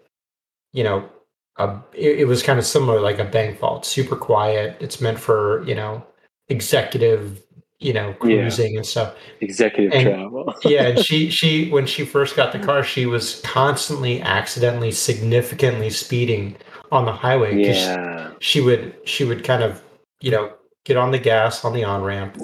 [0.74, 1.08] you know,
[1.56, 4.76] a, it, it was kind of similar, like a bank vault, super quiet.
[4.80, 6.04] It's meant for you know
[6.48, 7.42] executive,
[7.82, 8.78] you know, cruising yeah.
[8.78, 9.14] and stuff.
[9.40, 10.54] Executive and, travel.
[10.64, 15.90] yeah, and she she when she first got the car, she was constantly accidentally significantly
[15.90, 16.56] speeding
[16.90, 17.56] on the highway.
[17.56, 18.30] Yeah.
[18.38, 19.82] She, she would she would kind of,
[20.20, 20.52] you know,
[20.84, 22.36] get on the gas on the on ramp.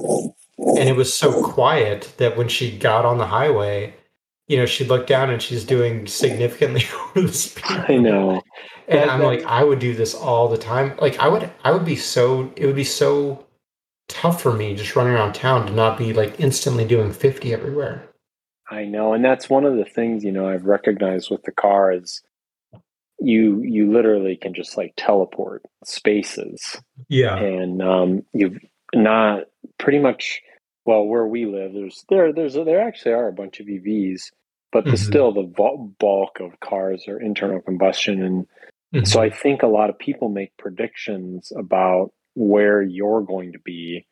[0.58, 3.94] And it was so quiet that when she got on the highway,
[4.48, 6.82] you know, she looked down and she's doing significantly
[7.16, 7.64] over the speed.
[7.88, 8.42] I know.
[8.88, 10.96] And I'm like, I would do this all the time.
[11.00, 13.46] Like I would I would be so it would be so
[14.08, 18.08] tough for me just running around town to not be like instantly doing 50 everywhere.
[18.70, 19.12] I know.
[19.14, 22.22] And that's one of the things, you know, I've recognized with the car is
[23.20, 26.80] you you literally can just like teleport spaces.
[27.08, 27.36] Yeah.
[27.36, 28.58] And um you've
[28.94, 29.44] not
[29.78, 30.40] pretty much
[30.84, 34.30] well where we live there's there there's there actually are a bunch of EVs
[34.72, 34.96] but the, mm-hmm.
[34.96, 38.46] still the bulk of cars are internal combustion and
[38.94, 39.04] mm-hmm.
[39.04, 44.06] so I think a lot of people make predictions about where you're going to be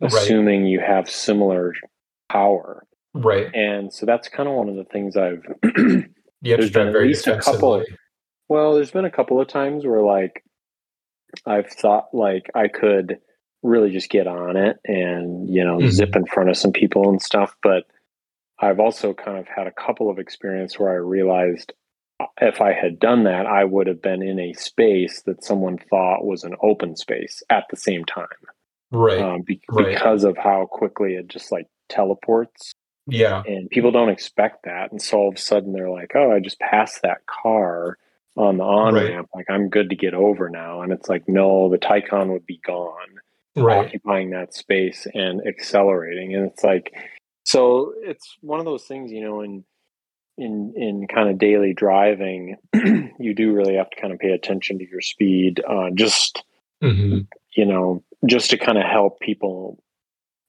[0.00, 0.70] assuming right.
[0.70, 1.74] you have similar
[2.30, 7.08] power right and so that's kind of one of the things I've to drive very
[7.08, 7.82] least a couple
[8.48, 10.44] well there's been a couple of times where like
[11.46, 13.18] I've thought like I could
[13.64, 15.88] really just get on it and you know mm-hmm.
[15.88, 17.84] zip in front of some people and stuff but
[18.60, 21.72] i've also kind of had a couple of experience where i realized
[22.40, 26.24] if i had done that i would have been in a space that someone thought
[26.24, 28.26] was an open space at the same time
[28.90, 29.94] right, um, be- right.
[29.94, 32.72] because of how quickly it just like teleports
[33.06, 36.32] yeah and people don't expect that and so all of a sudden they're like oh
[36.32, 37.98] i just passed that car
[38.36, 39.40] on the on ramp right.
[39.40, 42.60] like i'm good to get over now and it's like no the Taycan would be
[42.66, 43.20] gone
[43.62, 43.86] right.
[43.86, 46.34] occupying that space and accelerating.
[46.34, 46.92] And it's like,
[47.44, 49.64] so it's one of those things, you know, in
[50.36, 52.56] in in kind of daily driving,
[53.18, 56.42] you do really have to kind of pay attention to your speed, uh, just
[56.82, 57.20] mm-hmm.
[57.56, 59.78] you know, just to kind of help people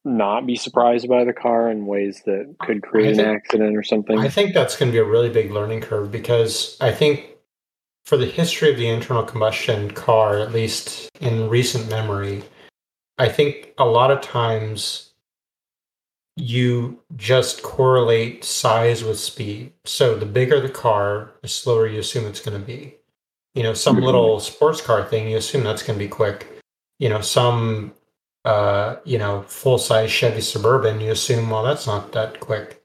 [0.04, 3.84] not be surprised by the car in ways that could create think, an accident or
[3.84, 4.20] something.
[4.20, 7.32] I think that's going to be a really big learning curve because I think
[8.06, 12.44] for the history of the internal combustion car, at least in recent memory,
[13.18, 15.12] I think a lot of times
[16.36, 19.72] you just correlate size with speed.
[19.86, 22.96] So the bigger the car, the slower you assume it's going to be.
[23.54, 24.06] You know, some mm-hmm.
[24.06, 26.62] little sports car thing, you assume that's going to be quick.
[27.00, 27.94] You know, some,
[28.44, 32.82] uh, you know, full size Chevy Suburban, you assume, well, that's not that quick.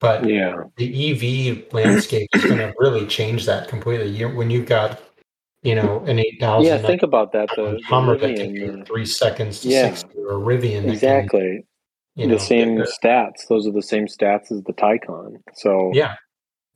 [0.00, 4.08] But yeah, the EV landscape is going to really change that completely.
[4.08, 5.00] You, when you've got
[5.62, 6.66] you know, an eight thousand.
[6.66, 7.48] Yeah, think about that.
[7.56, 7.78] though.
[7.84, 10.88] Hummer that take three seconds to yeah, sixty, or a Rivian.
[10.88, 11.64] Exactly.
[12.26, 13.46] The know, same stats.
[13.48, 15.42] Those are the same stats as the Taycan.
[15.54, 16.16] So yeah.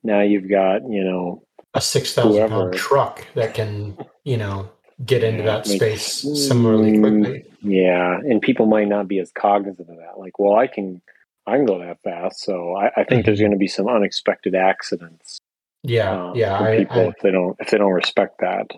[0.04, 1.42] Now you've got you know
[1.74, 4.70] a six thousand pound truck that can you know
[5.04, 7.44] get into yeah, that space similarly mm, quickly.
[7.62, 10.18] Yeah, and people might not be as cognizant of that.
[10.18, 11.00] Like, well, I can
[11.46, 13.22] I can go that fast, so I, I think mm-hmm.
[13.26, 15.40] there's going to be some unexpected accidents
[15.82, 16.60] yeah, um, yeah.
[16.60, 18.70] I, people I, if they don't if they don't respect that.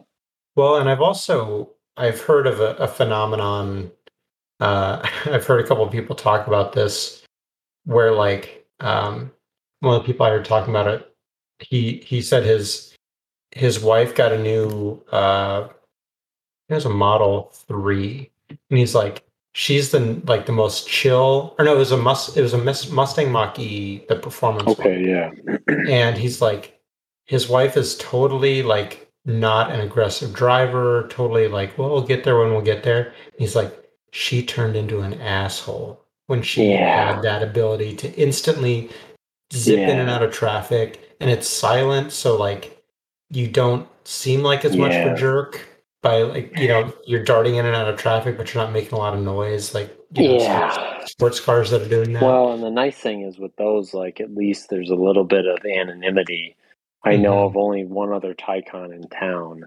[0.56, 3.92] Well, and I've also I've heard of a, a phenomenon.
[4.60, 7.22] Uh, I've heard a couple of people talk about this,
[7.84, 9.30] where like um,
[9.80, 11.14] one of the people I heard talking about it,
[11.58, 12.96] he he said his
[13.52, 15.68] his wife got a new uh,
[16.68, 21.64] it was a Model Three, and he's like, she's the like the most chill or
[21.64, 25.04] no it was a must it was a mustang mach e the performance okay one.
[25.04, 25.30] yeah
[25.88, 26.80] and he's like
[27.26, 32.38] his wife is totally like not an aggressive driver, totally like, well, we'll get there
[32.38, 33.14] when we'll get there.
[33.38, 33.83] he's like,
[34.14, 37.14] she turned into an asshole when she yeah.
[37.14, 38.88] had that ability to instantly
[39.52, 39.88] zip yeah.
[39.90, 42.12] in and out of traffic and it's silent.
[42.12, 42.80] So like
[43.30, 44.80] you don't seem like as yeah.
[44.80, 45.66] much of a jerk
[46.00, 48.92] by like, you know, you're darting in and out of traffic, but you're not making
[48.92, 49.74] a lot of noise.
[49.74, 51.04] Like, you know, yeah.
[51.06, 52.22] sports cars that are doing that.
[52.22, 55.46] Well, and the nice thing is with those, like at least there's a little bit
[55.46, 56.56] of anonymity
[57.04, 57.46] I know mm-hmm.
[57.48, 59.64] of only one other Taycan in town.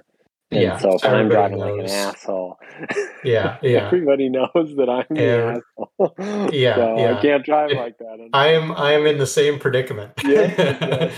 [0.49, 1.77] And yeah, so if I'm driving knows.
[1.77, 2.57] like an asshole,
[3.25, 6.49] yeah, yeah, everybody knows that I'm and, an asshole.
[6.53, 8.29] Yeah, so yeah, I can't drive like that.
[8.31, 10.13] I am, I am in the same predicament.
[10.23, 11.11] Yeah,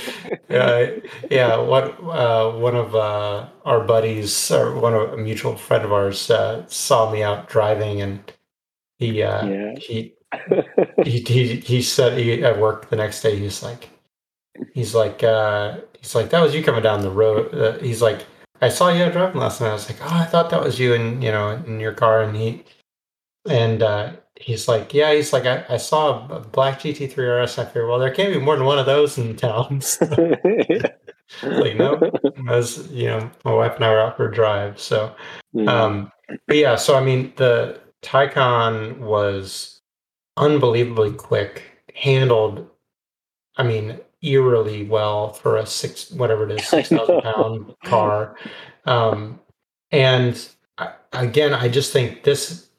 [0.50, 0.90] yeah,
[1.30, 1.58] yeah.
[1.58, 6.32] What uh, one of uh, our buddies, or one of a mutual friend of ours,
[6.32, 8.34] uh, saw me out driving, and
[8.98, 9.76] he, uh, yeah.
[9.78, 10.16] he,
[11.04, 13.38] he, he, he said he, at work the next day.
[13.38, 13.90] He's like,
[14.74, 17.54] he's like, uh, he's like, that was you coming down the road.
[17.54, 18.26] Uh, he's like,
[18.62, 19.70] I saw you driving last night.
[19.70, 22.22] I was like, oh, I thought that was you in, you know, in your car.
[22.22, 22.64] And he,
[23.48, 27.58] and, uh, he's like, yeah, he's like, I, I saw a black GT3 RS.
[27.58, 29.82] I figured, well, there can't be more than one of those in town.
[31.44, 32.12] like, no,
[32.48, 34.80] I was, you know, my wife and I were out for a drive.
[34.80, 35.16] So,
[35.68, 36.12] um,
[36.48, 39.82] but yeah, so I mean, the Taycan was
[40.38, 41.64] unbelievably quick,
[41.96, 42.70] handled,
[43.58, 48.36] I mean, eerily well for a six, whatever it is, 6,000 pound car.
[48.86, 49.40] Um,
[49.92, 52.70] and I, again, I just think this,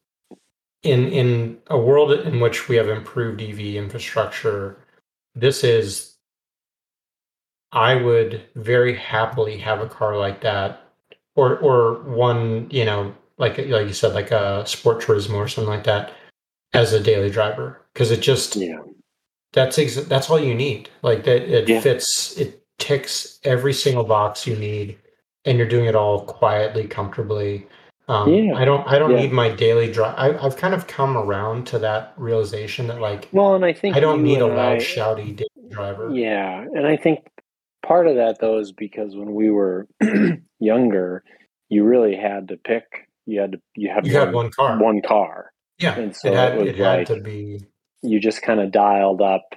[0.82, 4.78] in in a world in which we have improved EV infrastructure,
[5.34, 6.16] this is
[7.72, 10.82] I would very happily have a car like that,
[11.36, 15.72] or or one you know like like you said like a sport turismo or something
[15.72, 16.14] like that
[16.72, 17.82] as a daily driver.
[17.92, 18.78] Because it just yeah
[19.52, 21.80] that's ex- that's all you need like that it Yeah.
[21.80, 24.96] fits it ticks every single box you need
[25.44, 27.66] and you're doing it all quietly comfortably
[28.08, 28.54] um, Yeah.
[28.54, 29.20] i don't i don't Yeah.
[29.22, 33.54] need my daily drive i've kind of come around to that realization that like well
[33.54, 36.96] and i think i don't need a loud I- shouty daily driver Yeah, and I
[36.96, 37.20] think
[37.86, 39.86] part of that though is because when we were
[40.58, 41.22] younger,
[41.68, 42.84] you really had to pick.
[43.26, 43.60] You had to.
[43.76, 45.52] You had you one, had one car one car.
[45.78, 47.60] yeah and so it had, it it had like- to be
[48.02, 49.54] You just kind of dialed up.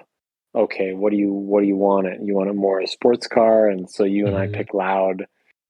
[0.55, 2.19] Okay, what do you what do you want it?
[2.21, 4.53] You want it more a sports car, and so you and I Mhm.
[4.53, 5.25] pick loud,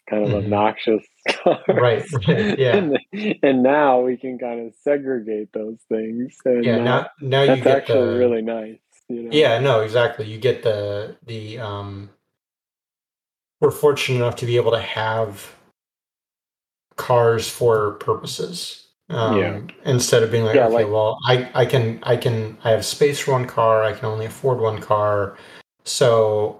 [0.10, 0.38] kind of Mhm.
[0.46, 1.64] obnoxious cars.
[1.68, 2.04] Right,
[2.60, 2.78] yeah.
[2.78, 6.36] and, and now we can kind of segregate those things.
[6.46, 8.80] And yeah uh, now now you that's get actually the really nice.
[9.10, 9.30] You know?
[9.32, 10.26] Yeah, no, exactly.
[10.26, 12.10] You get the the um
[13.62, 15.56] we're fortunate enough to be able to have
[16.98, 18.83] cars for purposes.
[19.10, 19.60] Um Yeah.
[19.86, 22.86] instead of being like, Yeah, okay, like- well, I I can I can I have
[22.86, 25.38] space for one car, I can only afford one car.
[25.84, 26.60] So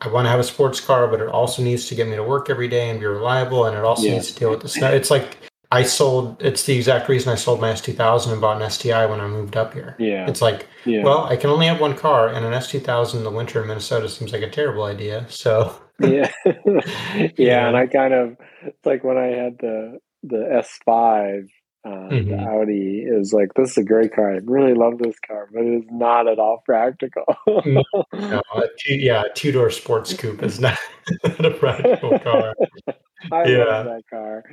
[0.00, 2.22] I want to have a sports car, but it also needs to get me to
[2.22, 4.14] work every day and be reliable and it also Yeah.
[4.14, 4.90] needs to deal with the snow.
[4.92, 5.38] It's like
[5.72, 9.20] I sold it's the exact reason I sold my S2000 and bought an STI when
[9.20, 9.96] I moved up here.
[9.98, 10.26] Yeah.
[10.28, 11.02] It's like yeah.
[11.02, 14.08] well, I can only have one car, and an S2000 in the winter in Minnesota
[14.08, 15.26] seems like a terrible idea.
[15.28, 17.66] So, yeah yeah Yeah.
[17.68, 21.48] and i kind of it's like when i had the the s5
[21.86, 22.46] uh, the Mhm.
[22.48, 25.74] audi is like this is a great car i really love this car but it
[25.74, 27.24] is not at all practical
[27.64, 27.82] No.
[28.12, 28.42] no,
[28.78, 30.78] two, yeah, a two door sports coupe is not,
[31.24, 32.54] not a practical car.
[33.32, 33.64] i Yeah.
[33.64, 34.44] love that car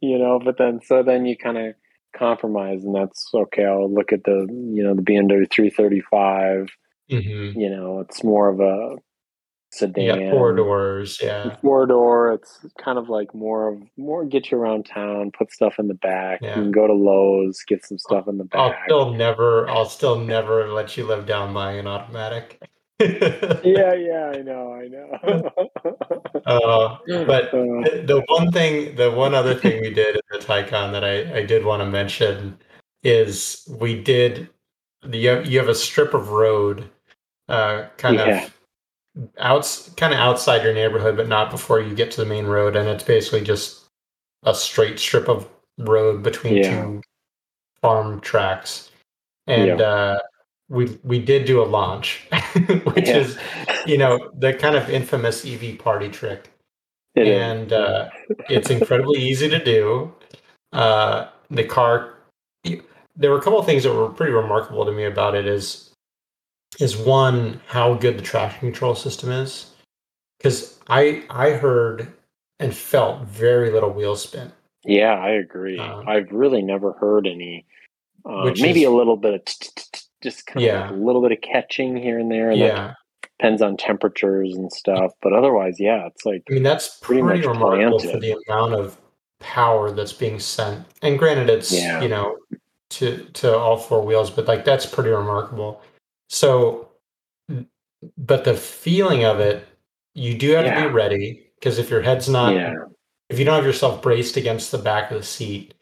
[0.00, 1.74] you know but then so then you kind of
[2.16, 6.68] compromise and that's okay i'll look at the you know the bmw 335
[7.10, 8.96] hmm you know it's more of a
[9.74, 11.18] sedan You got four doors.
[11.22, 11.56] Yeah.
[11.56, 12.32] four door.
[12.32, 15.94] It's kind of like more of more get you around town, put stuff in the
[15.94, 16.40] back.
[16.42, 16.56] Yeah.
[16.56, 18.60] You can go to Lowe's, get some stuff in the back.
[18.60, 22.60] I'll still never, I'll still never let you live down buying an automatic.
[23.00, 25.50] yeah, yeah, I know, I know.
[26.46, 30.38] Uh, but Uh, the, the one thing, the one other thing we did in the
[30.38, 32.58] Taycan that I, I did want to mention
[33.02, 34.50] is we did
[35.02, 36.84] the you have, you have a strip of road,
[37.48, 38.44] uh, kind Yeah.
[38.44, 38.53] of
[39.38, 42.76] outs kind of outside your neighborhood, but not before you get to the main road,
[42.76, 43.84] and it's basically just
[44.42, 45.48] a straight strip of
[45.78, 46.70] road between Yeah.
[46.70, 47.02] two
[47.80, 48.90] farm tracks,
[49.46, 50.18] and uh,
[50.68, 52.26] we we did do a launch,
[52.94, 53.18] which Yeah.
[53.18, 53.38] is
[53.86, 56.50] you know the kind of infamous EV party trick
[57.14, 58.10] it and uh,
[58.48, 60.12] it's incredibly easy to do.
[60.72, 62.14] Uh, the car,
[62.64, 65.46] there were a couple of things that were pretty remarkable to me about it.
[65.46, 65.93] Is
[66.80, 69.66] is one how good the traction control system is,
[70.38, 72.12] because I I heard
[72.60, 74.52] and felt very little wheel spin.
[74.84, 75.78] yeah, I agree.
[75.78, 77.66] Um, I've really never heard any.
[78.24, 80.80] Uh, maybe is- a little bit of t- t- t- just kind of Yeah.
[80.82, 82.50] like a little bit of catching here and there.
[82.50, 82.94] And Yeah,
[83.38, 85.12] depends on temperatures and stuff.
[85.22, 88.74] But otherwise, yeah, it's like I mean that's Pretty pretty, much remarkable for the amount
[88.74, 88.96] of
[89.40, 90.86] power that's being sent.
[91.02, 92.00] And granted, it's Yeah.
[92.00, 92.38] you know
[92.90, 95.82] to to all four wheels, but like that's pretty remarkable.
[96.28, 96.88] So,
[98.18, 99.66] but the feeling of it,
[100.14, 102.72] you do have to be ready because if your head's not, yeah.
[103.28, 105.74] if you don't have yourself braced against the back of the seat,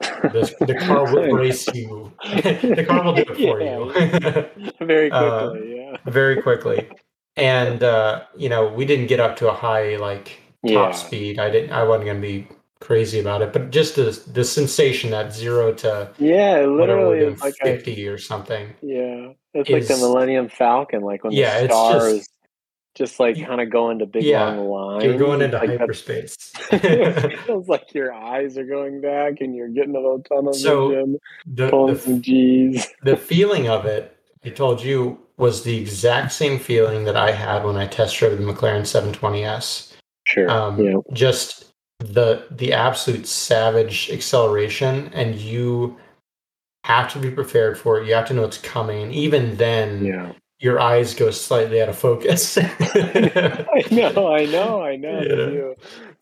[0.00, 2.12] the, the car will brace you.
[2.24, 4.70] the car will do it for you.
[4.86, 5.76] very Uh, quickly.
[5.76, 5.96] yeah.
[6.06, 6.88] very quickly.
[7.36, 10.32] And uh, you know, we didn't get up to a high like top
[10.62, 10.90] Yeah.
[10.92, 11.38] speed.
[11.38, 11.70] I didn't.
[11.72, 12.48] I wasn't gonna be
[12.80, 17.10] crazy about it, but just the the sensation that zero to Yeah, it whatever we're
[17.10, 18.72] literally like a, fifty or something.
[18.82, 22.30] yeah, it's like the Millennium Falcon, like when Yeah, the stars just-
[22.94, 25.04] just, like kind of go into big Yeah, long lines.
[25.04, 26.52] You're going into like hyperspace.
[26.72, 30.88] it feels like your eyes are going back and you're getting a little tunnel So,
[30.88, 32.86] vision, the, pulling the some G's.
[33.02, 37.64] the feeling of it, I told you, was the exact same feeling that I had
[37.64, 39.92] when I test drove the McLaren 720S.
[40.26, 40.50] Sure.
[40.50, 40.96] Um, yeah.
[41.12, 41.66] Just
[41.98, 45.96] the the absolute savage acceleration, and you
[46.86, 48.06] have to be prepared for it.
[48.06, 50.32] You have to know it's coming, and even then, Yeah.
[50.60, 52.56] your eyes go slightly out of focus.
[52.58, 55.74] I know, I know, I know.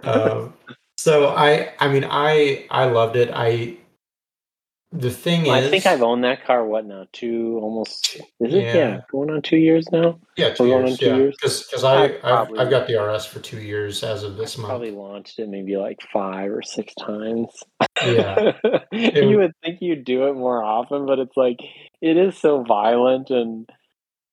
[0.02, 0.54] Um,
[0.96, 3.30] so I, I mean, I, I loved it.
[3.34, 3.76] I,
[4.94, 6.64] the thing I is, I think I've owned that car.
[6.64, 7.06] What now?
[7.12, 8.14] Two almost.
[8.16, 8.50] Is it?
[8.52, 8.74] Yeah.
[8.74, 10.18] Yeah, going on two years now.
[10.36, 11.36] yeah, 2 we're going years, two yeah, years?
[11.40, 14.62] because I, I I've, I've got the RS for two years as of this I
[14.62, 14.68] month.
[14.70, 17.48] probably launched it maybe like five or six times.
[18.04, 18.52] Yeah.
[18.92, 21.58] you would think you'd do it more often, but it's like
[22.00, 23.68] it is so violent and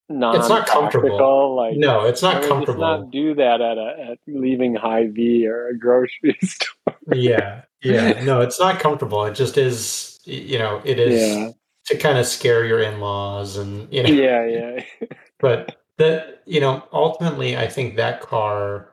[0.09, 1.55] non It's not comfortable.
[1.55, 2.81] Like No, it's not would just comfortable.
[2.81, 6.95] not do that at a at leaving Hy-Vee or a grocery store.
[7.13, 9.25] yeah, yeah, no, it's not comfortable.
[9.25, 10.10] It just is.
[10.23, 11.51] You know, it is Yeah.
[11.87, 14.83] to kind of scare your in-laws, and you know, Yeah, yeah.
[15.39, 18.89] but that you know ultimately i think that car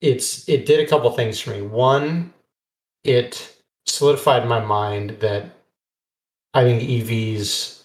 [0.00, 2.32] it's it did a couple things for me one
[3.02, 3.56] it
[3.86, 5.46] solidified my mind that
[6.54, 7.82] i think evs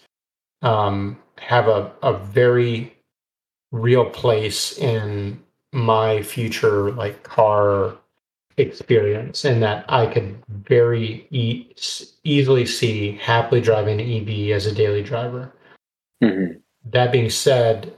[0.62, 2.94] um, have a, a very
[3.72, 7.96] real place in my future like car
[8.56, 11.72] experience and that i could very e-
[12.24, 15.52] easily see happily driving an ev as a daily driver
[16.22, 16.60] Mhm.
[16.84, 17.96] that being said,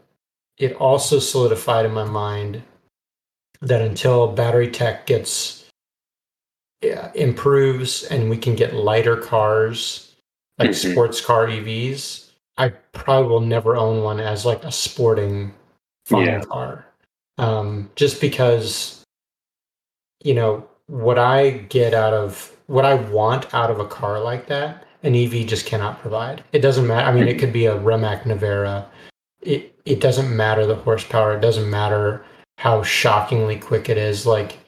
[0.58, 2.62] it also solidified in my mind
[3.60, 5.64] that until battery tech gets
[6.82, 10.14] yeah, improves and we can get lighter cars
[10.58, 10.92] like Mhm.
[10.92, 15.52] sports car EVs, I probably will never own one as like a sporting
[16.06, 16.40] fun Yeah.
[16.40, 16.86] car.
[17.38, 19.03] Um, just because
[20.22, 24.46] you know what I get out of what I want out of a car like
[24.46, 26.42] that, an EV just cannot provide.
[26.52, 27.06] It doesn't matter.
[27.06, 28.86] I mean, it could be a Rimac Nevera.
[29.40, 31.36] It it doesn't matter the horsepower.
[31.36, 32.24] It doesn't matter
[32.58, 34.26] how shockingly quick it is.
[34.26, 34.58] Like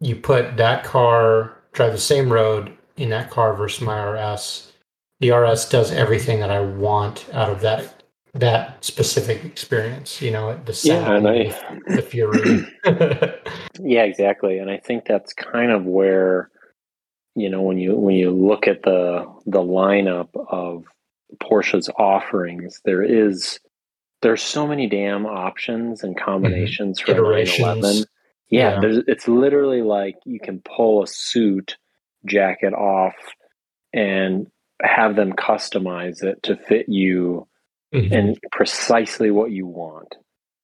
[0.00, 4.72] you put that car drive the same road in that car versus my RS.
[5.20, 7.99] The RS does everything that I want out of that
[8.34, 10.22] that specific experience.
[10.22, 12.66] You know, the Yeah, sound, and I the fury.
[13.82, 14.58] Yeah, exactly.
[14.58, 16.50] And I think that's kind of where
[17.34, 20.84] you know when you when you look at the the lineup of
[21.42, 23.58] Porsche's offerings, there is
[24.22, 26.24] there's so many damn options and mm-hmm.
[26.24, 27.58] combinations for a Iterations.
[27.60, 28.04] 911.
[28.50, 28.80] Yeah, Yeah.
[28.80, 31.76] there's it's literally like you can pull a suit
[32.26, 33.14] jacket off
[33.92, 34.46] and
[34.82, 37.46] have them customize it to fit you
[37.94, 38.12] Mhm.
[38.12, 40.16] and precisely what you want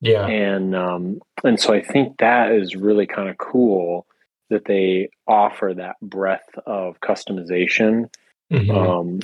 [0.03, 4.07] yeah, and um, and so I think that is really kind of cool
[4.51, 8.13] that they offer that breadth of customization,
[8.53, 8.71] Mhm.
[8.77, 9.21] um,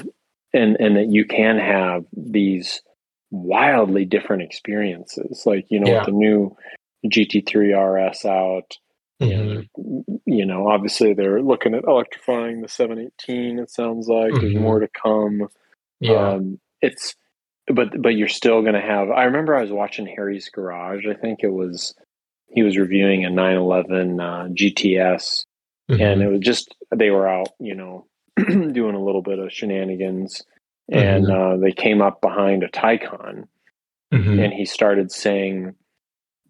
[0.55, 2.81] and and that you can have these
[3.31, 5.45] wildly different experiences.
[5.45, 5.99] Like you know, Yeah.
[5.99, 6.57] with the new
[7.07, 8.77] GT3 RS out,
[9.21, 9.69] Mhm.
[10.25, 13.59] you know, obviously they're looking at electrifying the 718.
[13.59, 14.61] It sounds like there's Mhm.
[14.63, 15.49] more to come.
[16.01, 17.15] yeah, Um, it's
[17.69, 19.11] but but you're still going to have.
[19.11, 21.05] I remember I was watching Harry's Garage.
[21.09, 21.95] I think it was
[22.49, 25.45] he was reviewing a 911 uh, GTS,
[25.91, 26.01] Mhm.
[26.01, 28.07] and it was just they were out, you know,
[28.37, 30.43] doing a little bit of shenanigans,
[30.91, 33.45] and uh, they came up behind a Taycan,
[34.13, 34.45] Mhm.
[34.45, 35.75] and he started saying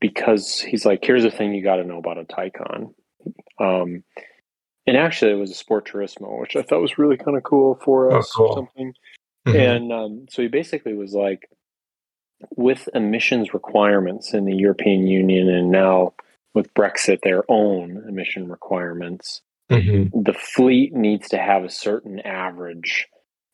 [0.00, 2.92] because he's like, here's the thing you got to know about a Taycan.
[3.60, 4.02] Um,
[4.84, 7.78] and actually, it was a Sport Turismo, which I thought was really kind of cool
[7.84, 8.46] for Oh, us cool.
[8.48, 8.94] or something.
[9.46, 9.54] Mhm.
[9.76, 11.48] And um, so he basically was like,
[12.56, 16.14] with emissions requirements in the European Union and now
[16.54, 20.10] with Brexit, their own emission requirements, Mhm.
[20.24, 23.08] the fleet needs to have a certain average.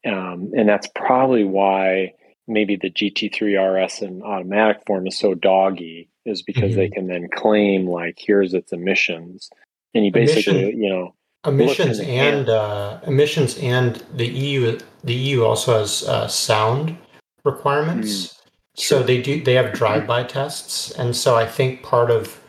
[0.07, 2.15] Um, and that's probably why
[2.47, 7.29] maybe the GT3 RS in automatic form is so doggy, is because they can then
[7.29, 9.51] claim, like, here's its emissions.
[9.95, 11.15] And you basically, Emission- you know,
[11.49, 12.35] emissions Look in the can.
[12.35, 16.97] and uh, emissions and the EU the EU also has uh, sound
[17.45, 18.35] requirements.
[18.75, 22.41] So they do they have drive-by tests, and so I think part of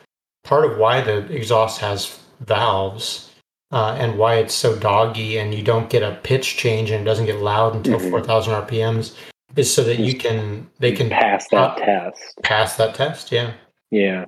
[0.43, 3.31] part of why the exhaust has valves
[3.71, 7.05] uh, and why it's so doggy and you don't get a pitch change and it
[7.05, 8.09] doesn't get loud until Mhm.
[8.09, 9.15] 4,000 RPMs
[9.55, 12.23] is so that you can they can pass that test.
[12.43, 13.31] pass that test.
[13.31, 13.53] Yeah.
[13.91, 14.25] Yeah.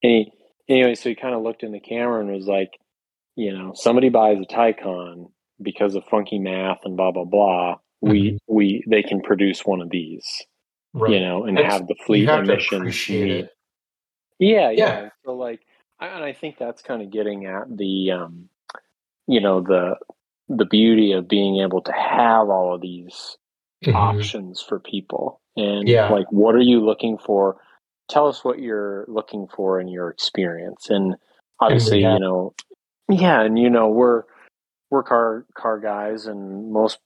[0.00, 0.32] He,
[0.68, 2.78] anyway, so he kind of looked in the camera and was like,
[3.36, 5.30] you know, somebody buys a Taycan
[5.62, 7.76] because of funky math and blah blah blah.
[8.00, 10.24] We we they can produce one of these,
[10.92, 11.12] Right.
[11.12, 13.48] you know, and have the fleet emissions meet.
[14.38, 14.70] Yeah, Yeah.
[14.70, 15.08] yeah.
[15.24, 15.60] So like,
[16.00, 18.48] I, and I think that's kind of getting at the, um,
[19.26, 19.96] you know, the
[20.48, 23.36] the beauty of being able to have all of these
[23.84, 23.94] Mhm.
[23.94, 26.08] options for people and Yeah.
[26.10, 27.60] like what are you looking for
[28.08, 31.16] tell us what you're looking for in your experience and
[31.60, 32.54] obviously have- you know
[33.08, 34.22] yeah and you know we're
[34.90, 36.98] we're car car guys and most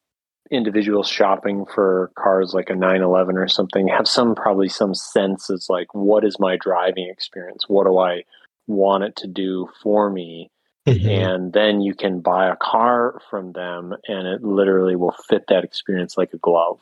[0.50, 5.68] individuals shopping for cars like a 911 or something have some probably some sense as
[5.68, 8.22] like what is my driving experience what do i
[8.66, 10.50] want it to do for me
[10.86, 11.08] Mm-hmm.
[11.08, 15.62] And then you can buy a car from them and it literally will fit that
[15.62, 16.80] experience like a glove.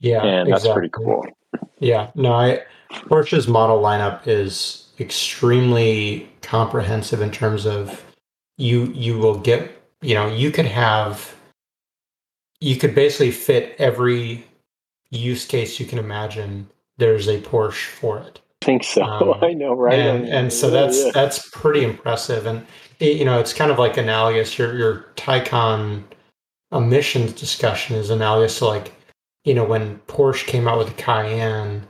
[0.00, 0.22] Yeah.
[0.24, 0.88] And that's exactly.
[0.88, 1.26] pretty cool.
[1.78, 2.10] Yeah.
[2.14, 8.02] No, I Porsche's model lineup is extremely comprehensive in terms of
[8.58, 11.34] you you will get you know you could have
[12.60, 14.44] you could basically fit every
[15.10, 16.68] use case you can imagine.
[16.98, 18.40] There's a porsche for it.
[18.62, 19.02] I think so.
[19.04, 19.98] Um, i know right?
[19.98, 21.10] and, and so that's yeah.
[21.12, 22.46] that's pretty impressive.
[22.46, 22.66] And
[23.00, 26.02] it, you know it's kind of like analogous your your taycan
[26.72, 28.92] emissions discussion is analogous to like
[29.44, 31.86] you know when porsche came out with the cayenne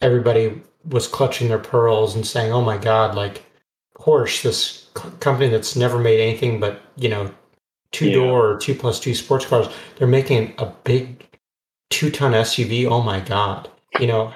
[0.00, 3.44] everybody was clutching their pearls and saying oh my god like
[3.98, 7.30] porsche this company that's never made anything but you know
[7.96, 8.54] two door yeah.
[8.54, 9.68] or two plus two sports cars.
[9.96, 11.26] They're making a big
[11.90, 12.86] two ton SUV.
[12.86, 13.70] Oh my god!
[13.98, 14.34] You know,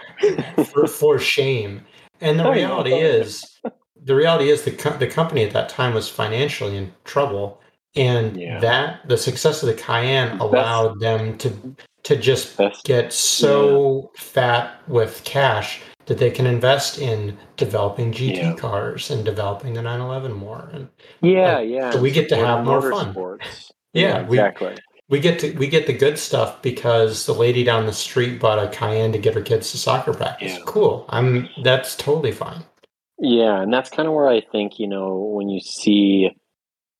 [0.72, 1.82] for, for shame.
[2.20, 3.60] And the oh, reality is,
[4.02, 7.60] the reality is the co- the company at that time was financially in trouble,
[7.96, 8.58] and yeah.
[8.60, 14.20] that the success of the Cayenne allowed them to to just get so yeah.
[14.22, 18.54] fat with cash that they can invest in developing GT yeah.
[18.54, 20.68] cars and developing the 911 more.
[20.72, 20.88] And
[21.20, 21.92] yeah, uh, yeah.
[21.92, 23.14] So we get to have more fun.
[23.92, 24.76] Yeah, yeah, exactly.
[25.08, 28.38] We, we get to we get the good stuff because the lady down the street
[28.38, 30.52] bought a Cayenne to get her kids to soccer practice.
[30.52, 30.62] Yeah.
[30.64, 31.06] Cool.
[31.08, 32.62] I'm that's totally fine.
[33.18, 36.30] Yeah, and that's kind of where I think you know when you see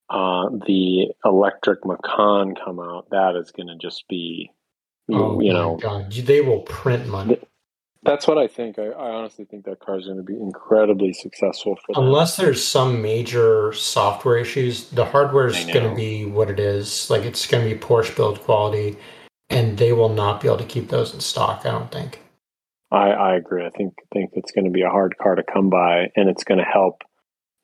[0.09, 4.51] uh, the electric Macan come out, that is going to just be,
[5.13, 6.11] oh, you know, God.
[6.13, 7.39] they will print money.
[8.03, 8.79] That's what I think.
[8.79, 12.03] I, I honestly think that car is going to be incredibly successful them.
[12.03, 17.11] Unless there's some major software issues, the hardware is going to be what it is.
[17.11, 18.97] Like it's going to be Porsche build quality,
[19.51, 21.67] and they will not be able to keep those in stock.
[21.67, 22.23] I don't think.
[22.91, 23.67] I, I agree.
[23.67, 26.43] I think think it's going to be a hard car to come by, and it's
[26.43, 27.03] going to help,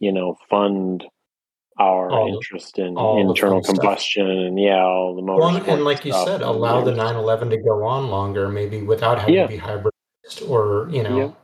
[0.00, 1.02] you know, fund
[1.78, 4.46] our all interest in internal combustion stuff.
[4.48, 5.40] and yeah, all the motor.
[5.40, 9.34] Well, and like you said, allow the 911 to go on longer, maybe without having
[9.34, 9.42] yeah.
[9.42, 9.95] to be hybrid
[10.48, 11.36] or you know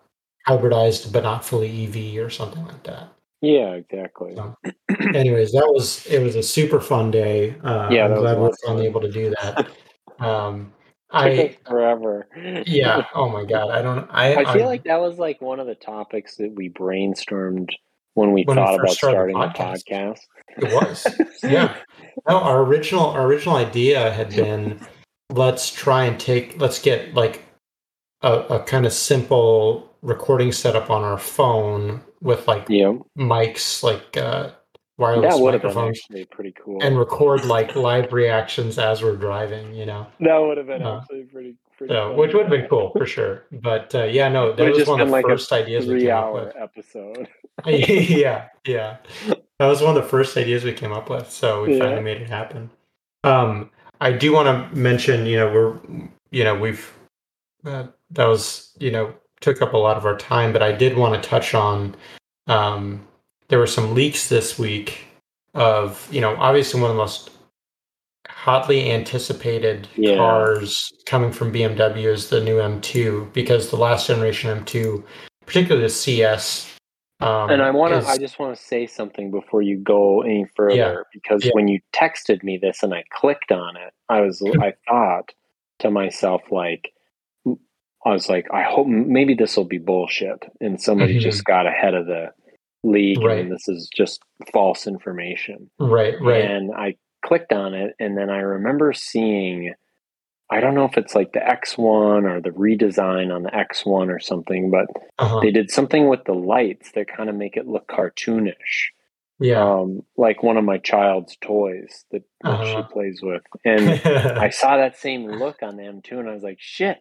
[0.49, 3.09] hybridized but not fully EV or something like that.
[3.41, 4.37] Yeah, exactly.
[4.37, 4.57] So,
[5.15, 7.57] anyways, that was it was a super fun day.
[7.65, 9.69] Uh, yeah, I'm glad we are finally able to do that.
[10.19, 10.73] Um,
[11.11, 12.29] I forever.
[12.67, 13.05] Yeah.
[13.15, 13.71] Oh my god.
[13.71, 14.09] I don't.
[14.11, 14.37] I.
[14.37, 17.71] I feel I'm, like that was like one of the topics that we brainstormed
[18.15, 19.85] when we when thought we about starting the podcast.
[19.85, 20.19] the podcast.
[20.59, 21.07] It was.
[21.43, 21.77] yeah.
[22.29, 24.81] No, our original our original idea had been
[25.31, 27.43] let's try and take let's get like
[28.23, 32.93] a, a kind of simple recording setup on our phone with like yeah.
[33.19, 34.51] mics, like uh,
[34.99, 39.75] wireless that microphones, actually pretty cool, and record like live reactions as we're driving.
[39.75, 41.57] You know, that would have been uh, actually pretty.
[41.77, 43.45] pretty so, which would have been cool for sure.
[43.51, 46.35] But uh, yeah, no, that was one of the like first ideas we came up
[46.35, 46.57] with.
[46.57, 47.29] Episode.
[47.67, 48.97] yeah, yeah,
[49.27, 51.31] that was one of the first ideas we came up with.
[51.31, 51.85] So we yeah.
[51.85, 52.71] finally made it happen.
[53.25, 53.71] Um,
[54.01, 55.79] I do want to mention, you know, we're,
[56.33, 56.93] you know, we've
[57.65, 60.97] uh, that was you know took up a lot of our time, but I did
[60.97, 61.95] want to touch on.
[62.47, 63.07] Um,
[63.49, 65.07] there were some leaks this week
[65.55, 67.31] of you know obviously one of the most
[68.29, 70.17] hotly anticipated yeah.
[70.17, 75.05] cars coming from BMW is the new M2 because the last generation M2,
[75.47, 76.69] particularly the CS.
[77.21, 80.47] Um, and I want to, I just want to say something before you go any
[80.57, 80.95] further yeah.
[81.13, 81.53] because yeah.
[81.55, 85.33] when you texted me this and I clicked on it, I was, I thought
[85.79, 86.93] to myself like,
[88.05, 91.23] I was like, I hope maybe this will be bullshit, and somebody mm-hmm.
[91.23, 92.31] just got ahead of the
[92.83, 93.41] league, right.
[93.41, 94.21] and this is just
[94.53, 95.71] false information.
[95.79, 96.45] Right, right.
[96.45, 99.75] And I clicked on it, and then I remember seeing,
[100.51, 104.19] I don't know if it's like the X1 or the redesign on the X1 or
[104.19, 104.87] something, but
[105.19, 105.41] uh-huh.
[105.41, 108.91] they did something with the lights that kind of make it look cartoonish.
[109.41, 109.65] Yeah.
[109.65, 112.83] Um, like one of my child's toys that, that uh-huh.
[112.87, 113.43] she plays with.
[113.65, 113.89] And
[114.39, 116.99] I saw that same look on the M2 and I was like, shit,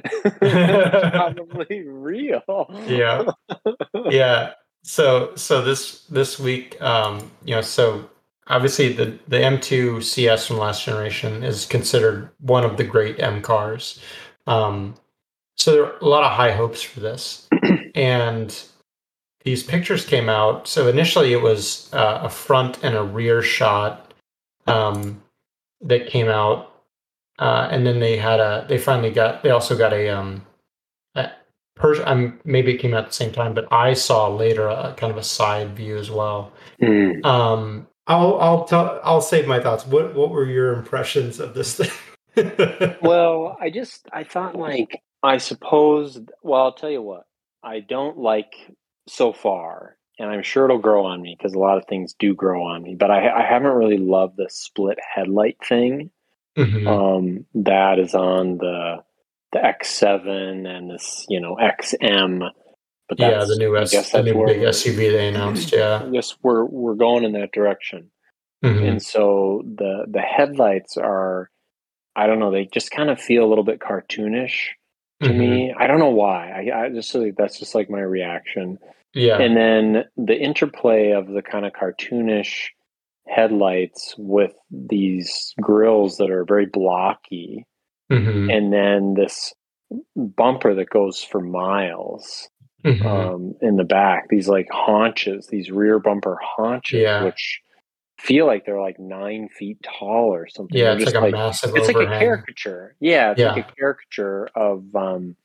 [0.40, 2.66] probably real.
[2.86, 3.24] yeah.
[4.10, 4.52] Yeah.
[4.84, 8.08] So so this this week, um, you know, so
[8.48, 13.42] obviously the the M2 CS from last generation is considered one of the great M
[13.42, 14.00] cars.
[14.46, 14.94] Um,
[15.56, 17.48] so there are a lot of high hopes for this,
[17.94, 18.62] and
[19.44, 20.66] these pictures came out.
[20.66, 24.12] So initially, it was uh, a front and a rear shot
[24.66, 25.22] um,
[25.80, 26.71] that came out
[27.38, 30.44] uh, and then they had a they finally got they also got a um
[31.14, 31.30] a
[31.74, 34.94] Pers- I'm maybe it came out at the same time, but I saw later a
[34.96, 36.52] kind of a side view as well.
[36.80, 37.24] Mm.
[37.24, 39.86] Um, I'll I'll tell I'll save my thoughts.
[39.86, 41.90] What what were your impressions of this thing?
[43.02, 46.20] well, I just I thought like I suppose.
[46.42, 47.24] Well, I'll tell you what
[47.62, 48.52] I don't like
[49.08, 52.34] so far, and I'm sure it'll grow on me because a lot of things do
[52.34, 52.96] grow on me.
[52.96, 56.10] But I, I haven't really loved the split headlight thing.
[56.56, 56.86] Mhm.
[56.86, 58.96] Um, that is on the
[59.52, 62.40] the X7 and this, you know, XM.
[63.08, 65.72] But yeah, the new S, the new big SUV they announced.
[65.72, 66.08] Yeah.
[66.10, 68.10] Guess we're we're going in that direction.
[68.64, 68.88] Mhm.
[68.88, 71.50] And so the the headlights are,
[72.16, 74.68] I don't know, they just kind of feel a little bit cartoonish
[75.22, 75.36] to Mhm.
[75.38, 75.74] me.
[75.76, 76.50] I don't know why.
[76.70, 78.78] I, I just like that's just like my reaction.
[79.14, 79.38] Yeah.
[79.38, 82.68] And then the interplay of the kind of cartoonish
[83.26, 87.66] headlights with these grills that are very blocky,
[88.10, 88.54] Mhm.
[88.54, 89.54] and then this
[90.16, 92.48] bumper that goes for miles
[92.84, 93.04] Mhm.
[93.06, 94.28] um, in the back.
[94.28, 97.24] These like haunches, these rear bumper haunches, Yeah.
[97.24, 97.60] which
[98.18, 100.78] feel like they're like nine feet tall or something.
[100.78, 102.94] yeah, it's just like a massive it's like a caricature.
[103.00, 105.36] Yeah, it's like a caricature of um,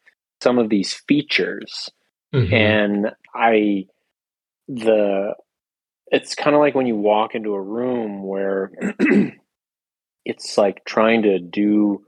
[0.42, 1.92] some of these features
[2.34, 2.54] Mhm.
[2.54, 3.86] and i
[4.68, 5.34] the
[6.12, 8.72] it's kind of like when you walk into a room where
[10.26, 12.04] it's like trying to do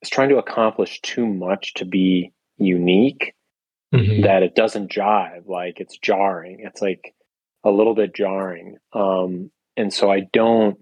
[0.00, 3.34] it's trying to accomplish too much to be unique
[3.94, 4.22] Mhm.
[4.22, 7.14] that it doesn't jive like it's jarring it's like
[7.62, 10.78] a little bit jarring um and so i don't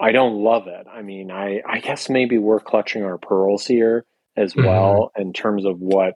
[0.00, 4.06] i don't love it i mean i i guess maybe we're clutching our pearls here
[4.38, 4.64] as Mhm.
[4.64, 6.14] well in terms of what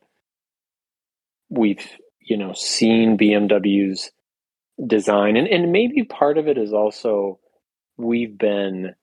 [1.51, 1.87] we've
[2.21, 4.11] you know seen bmw's
[4.87, 7.39] design and and maybe part of it is also
[7.99, 8.95] we've been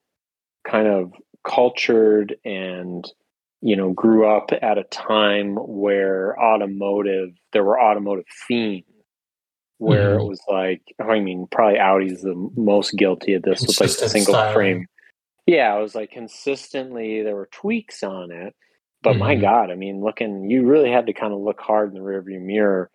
[0.66, 1.12] kind of
[1.44, 3.10] cultured and
[3.62, 8.84] you know grew up at a time where automotive there were automotive themes
[9.78, 10.20] where Mhm.
[10.20, 14.08] it was like i mean probably audi's the most guilty of this with like the
[14.08, 14.54] single styling.
[14.54, 14.86] frame
[15.46, 18.54] yeah it was like consistently there were tweaks on it
[19.02, 19.40] but my Mhm.
[19.40, 22.40] god i mean looking you really had to kind of look hard in the rearview
[22.40, 22.90] mirror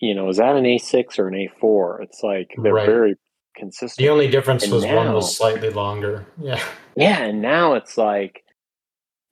[0.00, 2.86] you know is that an a6 or an a4 it's like they're Right.
[2.86, 3.16] very
[3.56, 6.26] consistent The only difference And was one was slightly longer.
[6.40, 6.62] Yeah.
[6.96, 8.42] yeah, and now it's like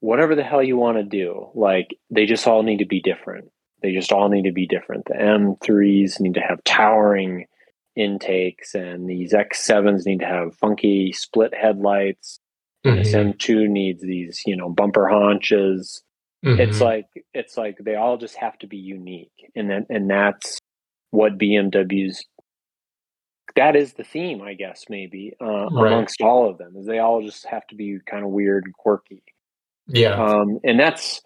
[0.01, 3.51] whatever the hell you want to do, like they just all need to be different.
[3.83, 5.07] They just all need to be different.
[5.07, 7.47] The M3s need to have towering
[7.97, 12.39] intakes and these X7s need to have funky split headlights.
[12.85, 13.35] And this Mhm.
[13.35, 16.03] M2 needs these, you know, bumper haunches.
[16.43, 16.85] It's Mhm.
[16.85, 19.33] like it's like they all just have to be unique.
[19.55, 20.59] And then and that's
[21.11, 22.25] what BMW's
[23.55, 25.93] that is the theme, I guess, maybe, uh, Right.
[25.93, 28.75] amongst all of them, is they all just have to be kind of weird and
[28.75, 29.23] quirky.
[29.89, 30.15] yeah.
[30.15, 31.21] Um, and that's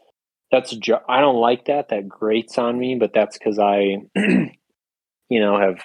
[0.50, 1.88] that's ju- I don't like that.
[1.88, 5.80] That grates on me, but that's because I, you know, have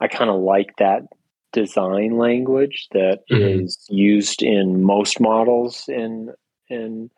[0.00, 1.02] I kind of like that
[1.52, 3.94] design language that is Mhm.
[3.96, 6.32] used in most models in
[6.68, 7.10] in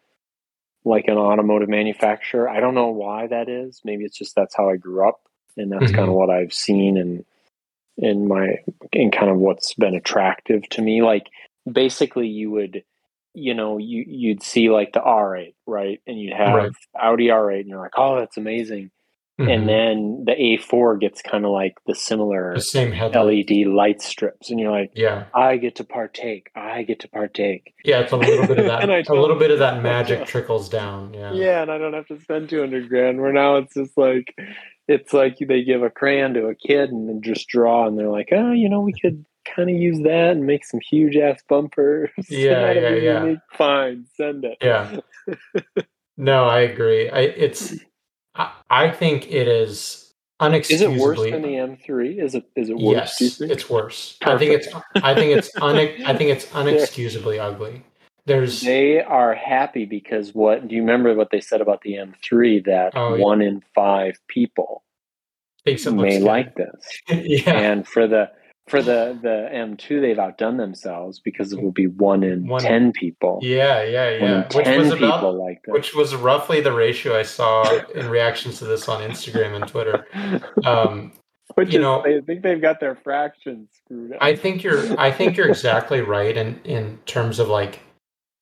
[0.85, 2.49] like an automotive manufacturer.
[2.49, 3.81] I don't know why that is.
[3.85, 5.21] Maybe it's just that's how I grew up,
[5.57, 5.95] and that's mm-hmm.
[5.95, 7.25] kind of what I've seen and
[7.97, 8.57] in my
[8.93, 11.03] in kind of what's been attractive to me.
[11.03, 11.29] Like
[11.71, 12.85] basically, you would
[13.35, 16.73] you know you you'd see like the R8 right, and you'd have Right.
[17.01, 18.91] Audi R8, and you're like, oh, that's amazing.
[19.41, 19.51] Mhm.
[19.55, 23.49] And then the A4 gets kind of like the similar the same headlight.
[23.51, 25.25] LED light strips, and you're like, Yeah.
[25.35, 26.51] I get to partake.
[26.55, 27.73] I get to partake.
[27.85, 28.83] Yeah, it's a little bit of that.
[28.83, 31.15] And I a little bit of that magic trickles down.
[31.15, 31.33] Yeah.
[31.33, 33.21] Yeah, and I don't have to spend two hundred grand.
[33.21, 34.35] Where now it's just like,
[34.87, 38.11] it's like they give a crayon to a kid and then just draw, and they're
[38.11, 39.25] like, oh, you know, we could
[39.57, 42.11] kind of use that and make some huge ass bumpers.
[42.29, 43.35] Yeah, yeah, yeah.
[43.55, 44.59] Fine, send it.
[44.61, 45.01] Yeah.
[46.19, 47.09] No, I agree.
[47.09, 47.75] I it's
[48.35, 52.23] I, I think it is unexcusably Is it worse than the M3?
[52.23, 52.45] Is it?
[52.57, 52.95] Is it worse?
[52.95, 53.53] Yes, do you think?
[53.53, 54.17] it's worse.
[54.23, 57.85] I think it's I think it's une, I think it's unexcusably ugly.
[58.25, 60.69] There's They are happy because what?
[60.69, 62.65] Do you remember what they said about the M3?
[62.65, 63.25] That Oh, yeah.
[63.25, 64.85] one in five people
[65.65, 67.01] may like this.
[67.09, 67.51] yeah.
[67.51, 68.31] and for the
[68.69, 72.93] for the the M2 they've outdone themselves because it will be one in One ten
[72.93, 73.39] people.
[73.43, 74.43] Yeah, yeah, yeah.
[74.55, 75.73] Which ten was people about like this.
[75.73, 80.07] which was roughly the ratio I saw in reactions to this on Instagram and Twitter.
[80.65, 81.13] Um,
[81.57, 84.19] Which you is, know- I think they've got their fractions screwed up.
[84.23, 87.81] I think you're I think you're exactly right in in terms of like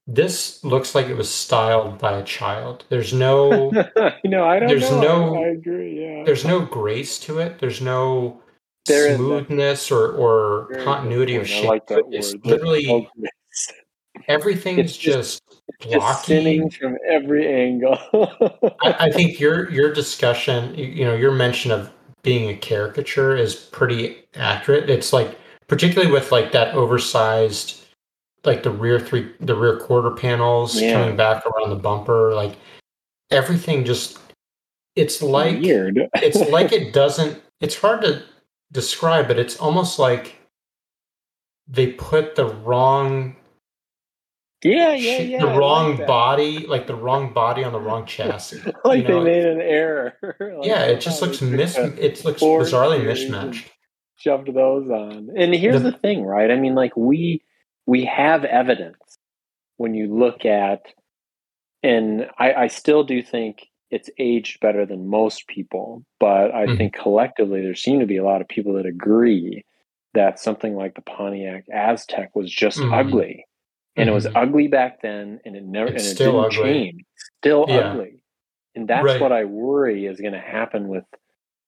[0.07, 2.85] this looks like it was styled by a child.
[2.89, 3.71] There's no
[4.25, 5.01] no, I don't There's know.
[5.33, 6.01] no- I agree.
[6.05, 7.59] Yeah, there's no grace to it.
[7.59, 8.41] There's no
[8.87, 11.69] There smoothness or or continuity of shape.
[11.69, 12.47] like that It's word.
[12.47, 13.09] literally
[14.29, 15.43] everything's It's just,
[15.81, 15.95] just
[16.27, 16.69] blocky.
[16.71, 17.99] from every angle.
[18.83, 21.91] I, I think your your discussion, you, you know, your mention of
[22.23, 24.91] being a caricature is pretty accurate.
[24.91, 27.83] It's like particularly with like that oversized,
[28.45, 30.93] like the rear three, the rear quarter panels Yeah.
[31.01, 32.57] coming back around the bumper, like
[33.31, 34.19] everything just.
[34.97, 36.01] It's like weird.
[36.15, 37.41] it's like it doesn't.
[37.61, 38.23] It's hard to
[38.73, 40.37] describe, but it's almost like
[41.67, 43.37] they put the wrong
[44.63, 45.39] yeah, yeah, yeah.
[45.41, 48.61] the wrong like body, like the wrong body on the wrong chassis.
[48.85, 49.25] like you know?
[49.25, 50.15] they made an error.
[50.41, 51.77] Like, yeah, it oh, just oh, looks mis.
[51.79, 53.71] It looks bizarrely mismatched.
[54.17, 55.31] Shoved those on.
[55.35, 56.51] And here's The- the thing, right?
[56.51, 57.43] I mean, like we
[57.87, 58.99] we have evidence
[59.79, 60.83] when you look at,
[61.83, 66.77] and I, I still do think it's aged better than most people, but I Mhm.
[66.77, 69.65] think collectively there seem to be a lot of people that agree
[70.15, 72.93] that something like the Pontiac Aztek was just Mhm.
[72.93, 73.47] ugly.
[73.97, 74.33] And it was Mhm.
[74.37, 76.73] ugly back then, and it never It's and it still didn't ugly.
[76.73, 77.05] change.
[77.39, 77.93] Still Yeah.
[77.93, 78.23] ugly,
[78.75, 79.21] and that's Right.
[79.21, 81.05] what I worry is going to happen with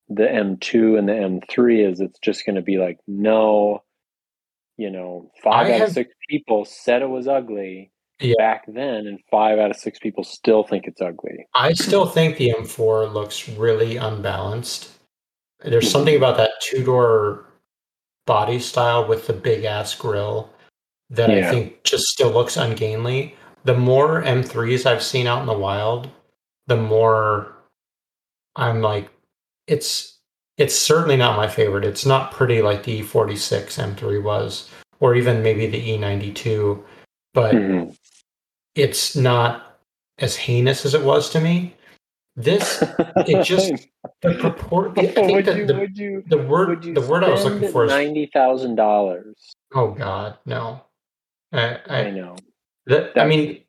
[0.09, 1.83] the M2 and the M3.
[1.85, 3.83] Is it's just going to be like no,
[4.77, 7.92] you know, five I out have- of six people said it was ugly
[8.23, 8.35] Yeah.
[8.39, 11.47] back then, and five out of six people still think it's ugly.
[11.55, 14.91] I still think the M4 looks really unbalanced.
[15.65, 17.47] There's something about that two door
[18.27, 20.51] body style with the big ass grill
[21.11, 23.37] that I think just still looks ungainly.
[23.65, 26.09] The more M3s I've seen out in the wild,
[26.67, 27.55] the more
[28.57, 29.09] I'm like,
[29.67, 30.19] it's
[30.59, 31.85] it's certainly not my favorite.
[31.85, 34.69] It's not pretty like the E46 M3 was,
[35.01, 36.83] or even maybe the E92,
[37.35, 37.97] but Mhm.
[38.75, 39.79] It's not
[40.19, 41.77] as heinous as it was to me.
[42.37, 42.83] This
[43.27, 43.89] it just
[44.23, 44.99] the purport.
[44.99, 47.91] I think that you the, you the word the word I was looking for is
[47.91, 49.55] ninety thousand dollars?
[49.75, 50.83] oh god no.
[51.53, 52.37] I, I I, know.
[52.87, 53.63] the, I mean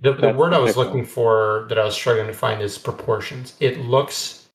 [0.00, 3.54] the, the word I was looking for that I was struggling to find is proportions.
[3.60, 4.48] It looks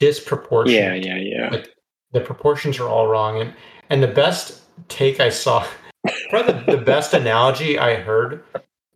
[0.00, 1.04] Yeah, disproportionate.
[1.04, 1.48] yeah, yeah.
[1.50, 1.74] Like
[2.12, 3.54] the proportions are all wrong, and
[3.90, 5.66] and the best take I saw,
[6.30, 8.42] probably the, the best analogy I heard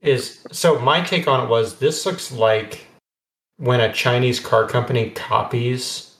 [0.03, 2.87] is so my take on it was this looks like
[3.59, 6.17] when a Chinese car company copies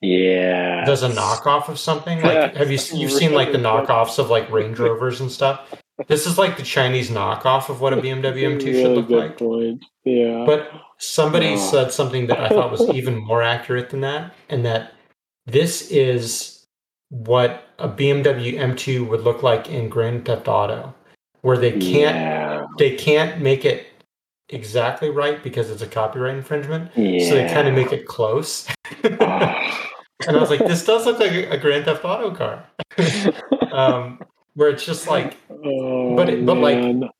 [0.00, 0.84] Yeah.
[0.84, 4.50] does a knockoff of something like have you you've seen like the knockoffs of like
[4.50, 5.72] Range Rovers and stuff
[6.08, 9.84] this is like the Chinese knockoff of what a BMW M2 should look like point.
[10.04, 10.44] Yeah.
[10.46, 11.56] but somebody Oh.
[11.56, 14.94] said something that I thought was even more accurate than that, and that
[15.46, 16.66] this is
[17.10, 20.92] what a BMW M2 would look like in Grand Theft Auto,
[21.42, 22.66] where they can't Yeah.
[22.78, 23.86] they can't make it
[24.48, 27.28] exactly right because it's a copyright infringement, Yeah.
[27.28, 28.68] so they kind of make it close.
[29.04, 29.08] Oh.
[30.28, 32.64] and I was like, this does look like a Grand Theft Auto car,
[33.72, 34.20] um,
[34.54, 37.10] where it's just like oh, but it- but, like,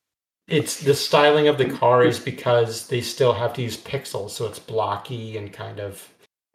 [0.47, 4.45] it's the styling of the car is because they still have to use pixels, so
[4.45, 6.07] it's blocky and kind of,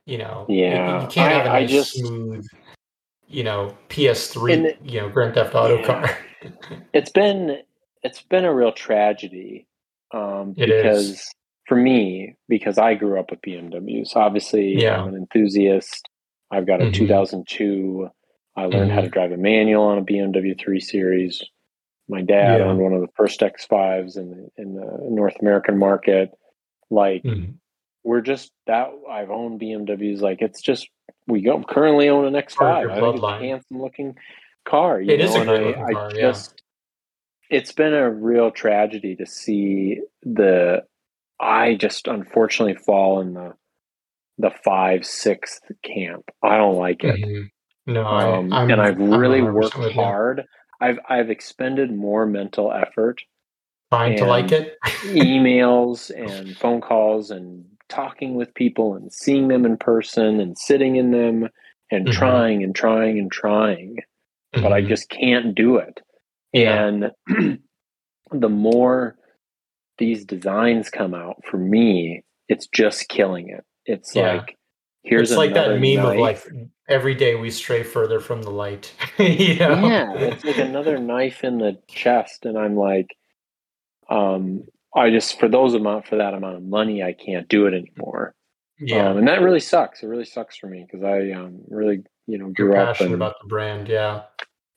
[0.06, 2.46] you know, Yeah, you, can't I- have a I nice, just- smooth,
[3.28, 5.84] you know, PS3, And it- you know, Grand Theft Auto Yeah.
[5.86, 6.10] car.
[6.92, 7.58] it's been
[8.04, 9.66] it's been a real tragedy
[10.14, 10.82] um, It is.
[10.82, 11.34] because
[11.66, 14.14] for me because I grew up with BMWs.
[14.16, 15.02] Obviously, Yeah.
[15.02, 16.08] I'm an enthusiast.
[16.50, 16.94] I've got a Mhm.
[16.94, 18.08] 2002.
[18.56, 21.42] I learned how to drive a manual on a BMW 3 Series.
[22.08, 22.66] My dad Yeah.
[22.66, 26.30] owned one of the first X5s in the, in the North American market.
[26.90, 27.54] Like Mhm.
[28.08, 30.22] We're just that I've owned BMWs.
[30.22, 30.88] Like it's just
[31.26, 32.90] we go currently own an X5.
[32.90, 34.16] I think it's a handsome looking
[34.66, 34.98] car.
[34.98, 36.20] You It know, is a and great I, looking I car, yeah.
[36.22, 36.62] just
[37.50, 40.84] it's been a real tragedy to see the
[41.38, 43.52] I just unfortunately fall in the
[44.38, 46.30] the five sixth camp.
[46.42, 47.20] I don't like it.
[47.20, 47.50] Mhm.
[47.86, 50.46] No, Um, I, and I've really worked hard.
[50.80, 53.20] I've I've expended more mental effort
[53.92, 54.78] trying to like it.
[54.84, 60.96] emails and phone calls and talking with people and seeing them in person and sitting
[60.96, 61.48] in them
[61.90, 62.12] and Mhm.
[62.12, 63.98] trying and trying and trying
[64.52, 64.88] but I Mhm.
[64.88, 66.00] just can't do it.
[66.52, 66.86] Yeah.
[66.86, 67.12] And
[68.32, 69.16] the more
[69.98, 73.64] these designs come out for me, it's just killing it.
[73.84, 74.36] It's Yeah.
[74.36, 74.56] like
[75.02, 76.46] here's it's like that meme of like
[76.88, 78.92] every day we stray further from the light.
[79.18, 79.86] you know?
[79.86, 83.14] yeah, it's like another knife in the chest, and I'm like,
[84.08, 84.64] um,
[84.94, 88.34] I just for those amount for that amount of money, I can't do it anymore.
[88.78, 89.10] yeah.
[89.10, 90.02] um, and that really sucks.
[90.02, 93.06] It really sucks for me because I um, really you know You're grew up passionate
[93.06, 93.88] and about the brand.
[93.88, 94.22] Yeah.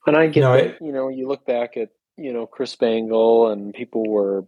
[0.06, 2.74] And I get No, that, it- you know, you look back at, you know, Chris
[2.76, 4.44] Bangle and people were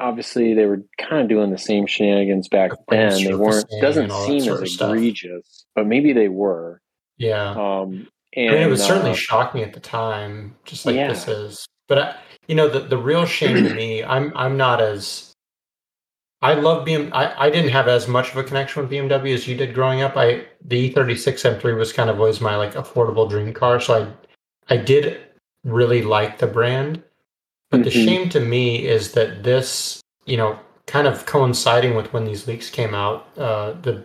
[0.00, 3.12] obviously they were kind of doing the same shenanigans back then.
[3.22, 6.80] They weren't doesn't and all that seem as egregious, but maybe they were.
[7.18, 7.50] Yeah.
[7.50, 11.06] Um and I mean, it was certainly uh, shocking at the time, just like Yeah.
[11.08, 11.66] this is.
[11.88, 12.16] But I,
[12.48, 15.30] you know, the the real shame to me, I'm I'm not as.
[16.42, 17.10] I love BM.
[17.14, 20.02] I, I didn't have as much of a connection with BMW as you did growing
[20.02, 20.16] up.
[20.16, 23.94] I the E36 M3 was kind of always my like affordable dream car, so
[24.68, 25.20] I I did
[25.64, 27.02] really like the brand.
[27.70, 28.04] But the Mhm.
[28.04, 32.68] shame to me is that this, you know, kind of coinciding with when these leaks
[32.70, 34.04] came out, uh, the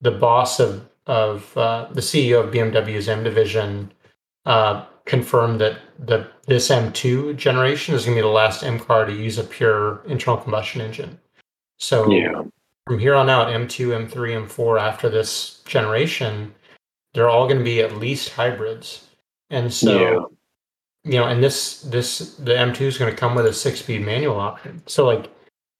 [0.00, 3.92] the boss of of uh, the CEO of BMW's M division
[4.46, 9.04] uh, confirmed that the this M2 generation is going to be the last M car
[9.06, 11.18] to use a pure internal combustion engine.
[11.78, 12.42] So Yeah.
[12.86, 16.54] from here on out, M2, M3, M4 after this generation,
[17.14, 19.08] they're all going to be at least hybrids.
[19.50, 20.24] And so, Yeah.
[21.04, 24.04] you know, and this this the M2 is going to come with a six speed
[24.04, 24.82] manual option.
[24.86, 25.30] So like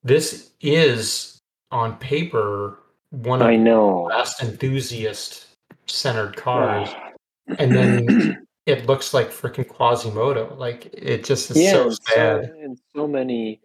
[0.02, 1.38] this is
[1.70, 2.78] on paper
[3.10, 4.02] one of I the know.
[4.04, 5.46] last enthusiast
[5.86, 6.88] centered cars.
[7.58, 10.54] and then it looks like freaking Quasimodo.
[10.56, 12.44] Like it just is yeah, so and so, sad.
[12.62, 13.60] and so many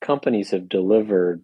[0.00, 1.42] companies have delivered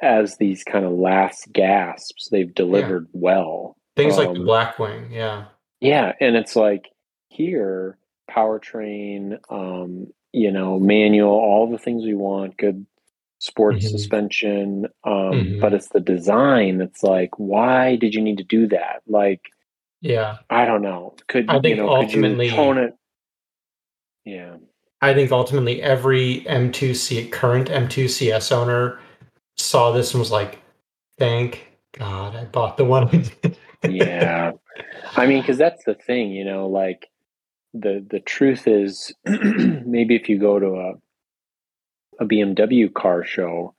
[0.00, 2.28] as these kind of last gasps.
[2.30, 3.76] They've delivered well.
[3.96, 5.46] Things like the um, Blackwing, yeah.
[5.80, 6.88] Yeah, and it's like
[7.28, 7.98] here,
[8.30, 12.86] powertrain, um, you know, manual, all the things we want, good
[13.38, 13.90] sports Mhm.
[13.90, 14.86] suspension.
[15.04, 15.60] Um, Mhm.
[15.60, 19.02] But it's the design that's like, why did you need to do that?
[19.08, 19.50] Like,
[20.00, 20.38] Yeah.
[20.48, 21.14] I don't know.
[21.28, 21.88] Could I think you know?
[21.90, 22.94] ultimately- tone it?
[24.24, 24.56] Yeah,
[25.00, 29.00] I think ultimately every M2C current M2 CS owner
[29.56, 30.58] saw this and was like,
[31.18, 33.10] "Thank God I bought the one." I
[33.42, 33.56] did."
[33.88, 34.52] yeah.
[35.16, 36.68] I mean, because that's the thing, you know.
[36.68, 37.08] Like
[37.72, 40.92] the the truth is, maybe if you go to a
[42.22, 43.74] a BMW car show,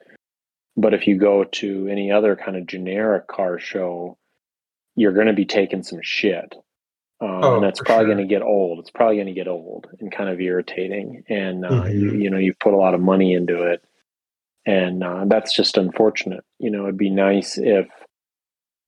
[0.76, 4.18] but if you go to any other kind of generic car show,
[4.96, 6.56] you're going to be taking some shit.
[7.22, 8.16] Um, Oh, and that's probably sure.
[8.16, 8.80] going to get old.
[8.80, 11.24] It's probably going to get old and kind of irritating.
[11.30, 12.22] And uh, you, Mhm.
[12.24, 13.84] you know, you've put a lot of money into it,
[14.66, 16.44] and uh, that's just unfortunate.
[16.60, 17.88] You know, it'd be nice if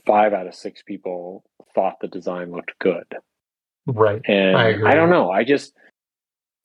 [0.07, 1.43] five out of six people
[1.75, 3.05] thought the design looked good.
[3.87, 4.21] right.
[4.27, 5.29] And I I, don't know.
[5.29, 5.73] I just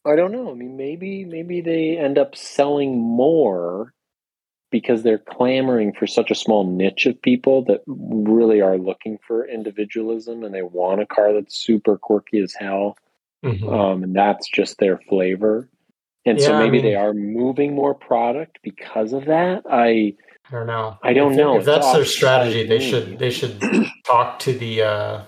[0.07, 0.51] I don't know.
[0.51, 3.93] I mean, maybe maybe they end up selling more
[4.71, 9.47] because they're clamoring for such a small niche of people that really are looking for
[9.47, 12.97] individualism and they want a car that's super quirky as hell.
[13.45, 13.73] Mhm.
[13.73, 15.69] Um, and that's just their flavor.
[16.25, 19.63] And so Yeah, I maybe they are moving more product because of that.
[19.71, 20.15] I
[20.51, 20.99] I don't know.
[21.03, 21.53] I don't if, know.
[21.55, 23.63] If It's that's their strategy, they should they should
[24.07, 25.23] talk to the uh,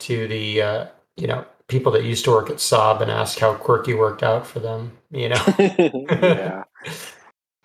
[0.00, 0.86] to the uh,
[1.16, 4.46] you know people that used to work at Saab and ask how quirky worked out
[4.46, 4.92] for them.
[5.10, 5.44] You know.
[5.58, 6.64] yeah.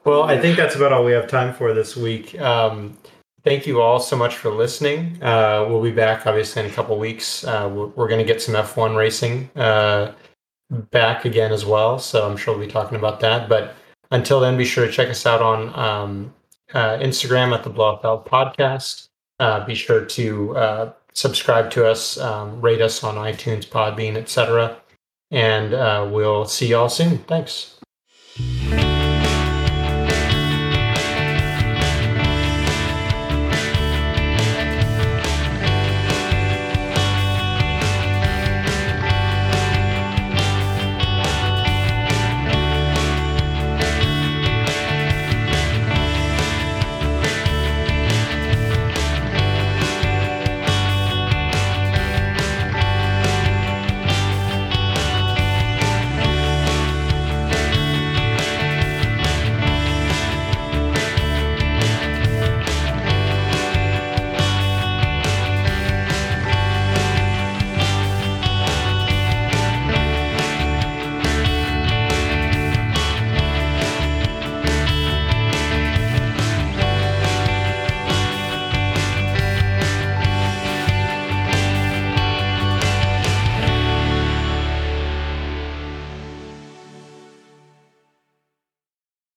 [0.06, 2.40] Well, I think that's about all we have time for this week.
[2.40, 2.96] Um,
[3.44, 5.18] thank you all so much for listening.
[5.22, 7.44] Uh, we'll be back obviously in a couple weeks.
[7.44, 10.14] Uh, we're we're going to get some F1 racing uh,
[10.92, 11.98] back again as well.
[11.98, 13.50] So I'm sure we'll be talking about that.
[13.50, 13.74] But
[14.12, 16.34] until then, be sure to check us out on um,
[16.76, 19.08] uh, Instagram at the Blofeld Podcast.
[19.40, 24.78] Uh, be sure to uh, subscribe to us, um, rate us on iTunes, Podbean, etc.
[25.32, 25.72] And
[26.14, 27.18] we'll see y'all soon.
[27.18, 27.75] Thanks.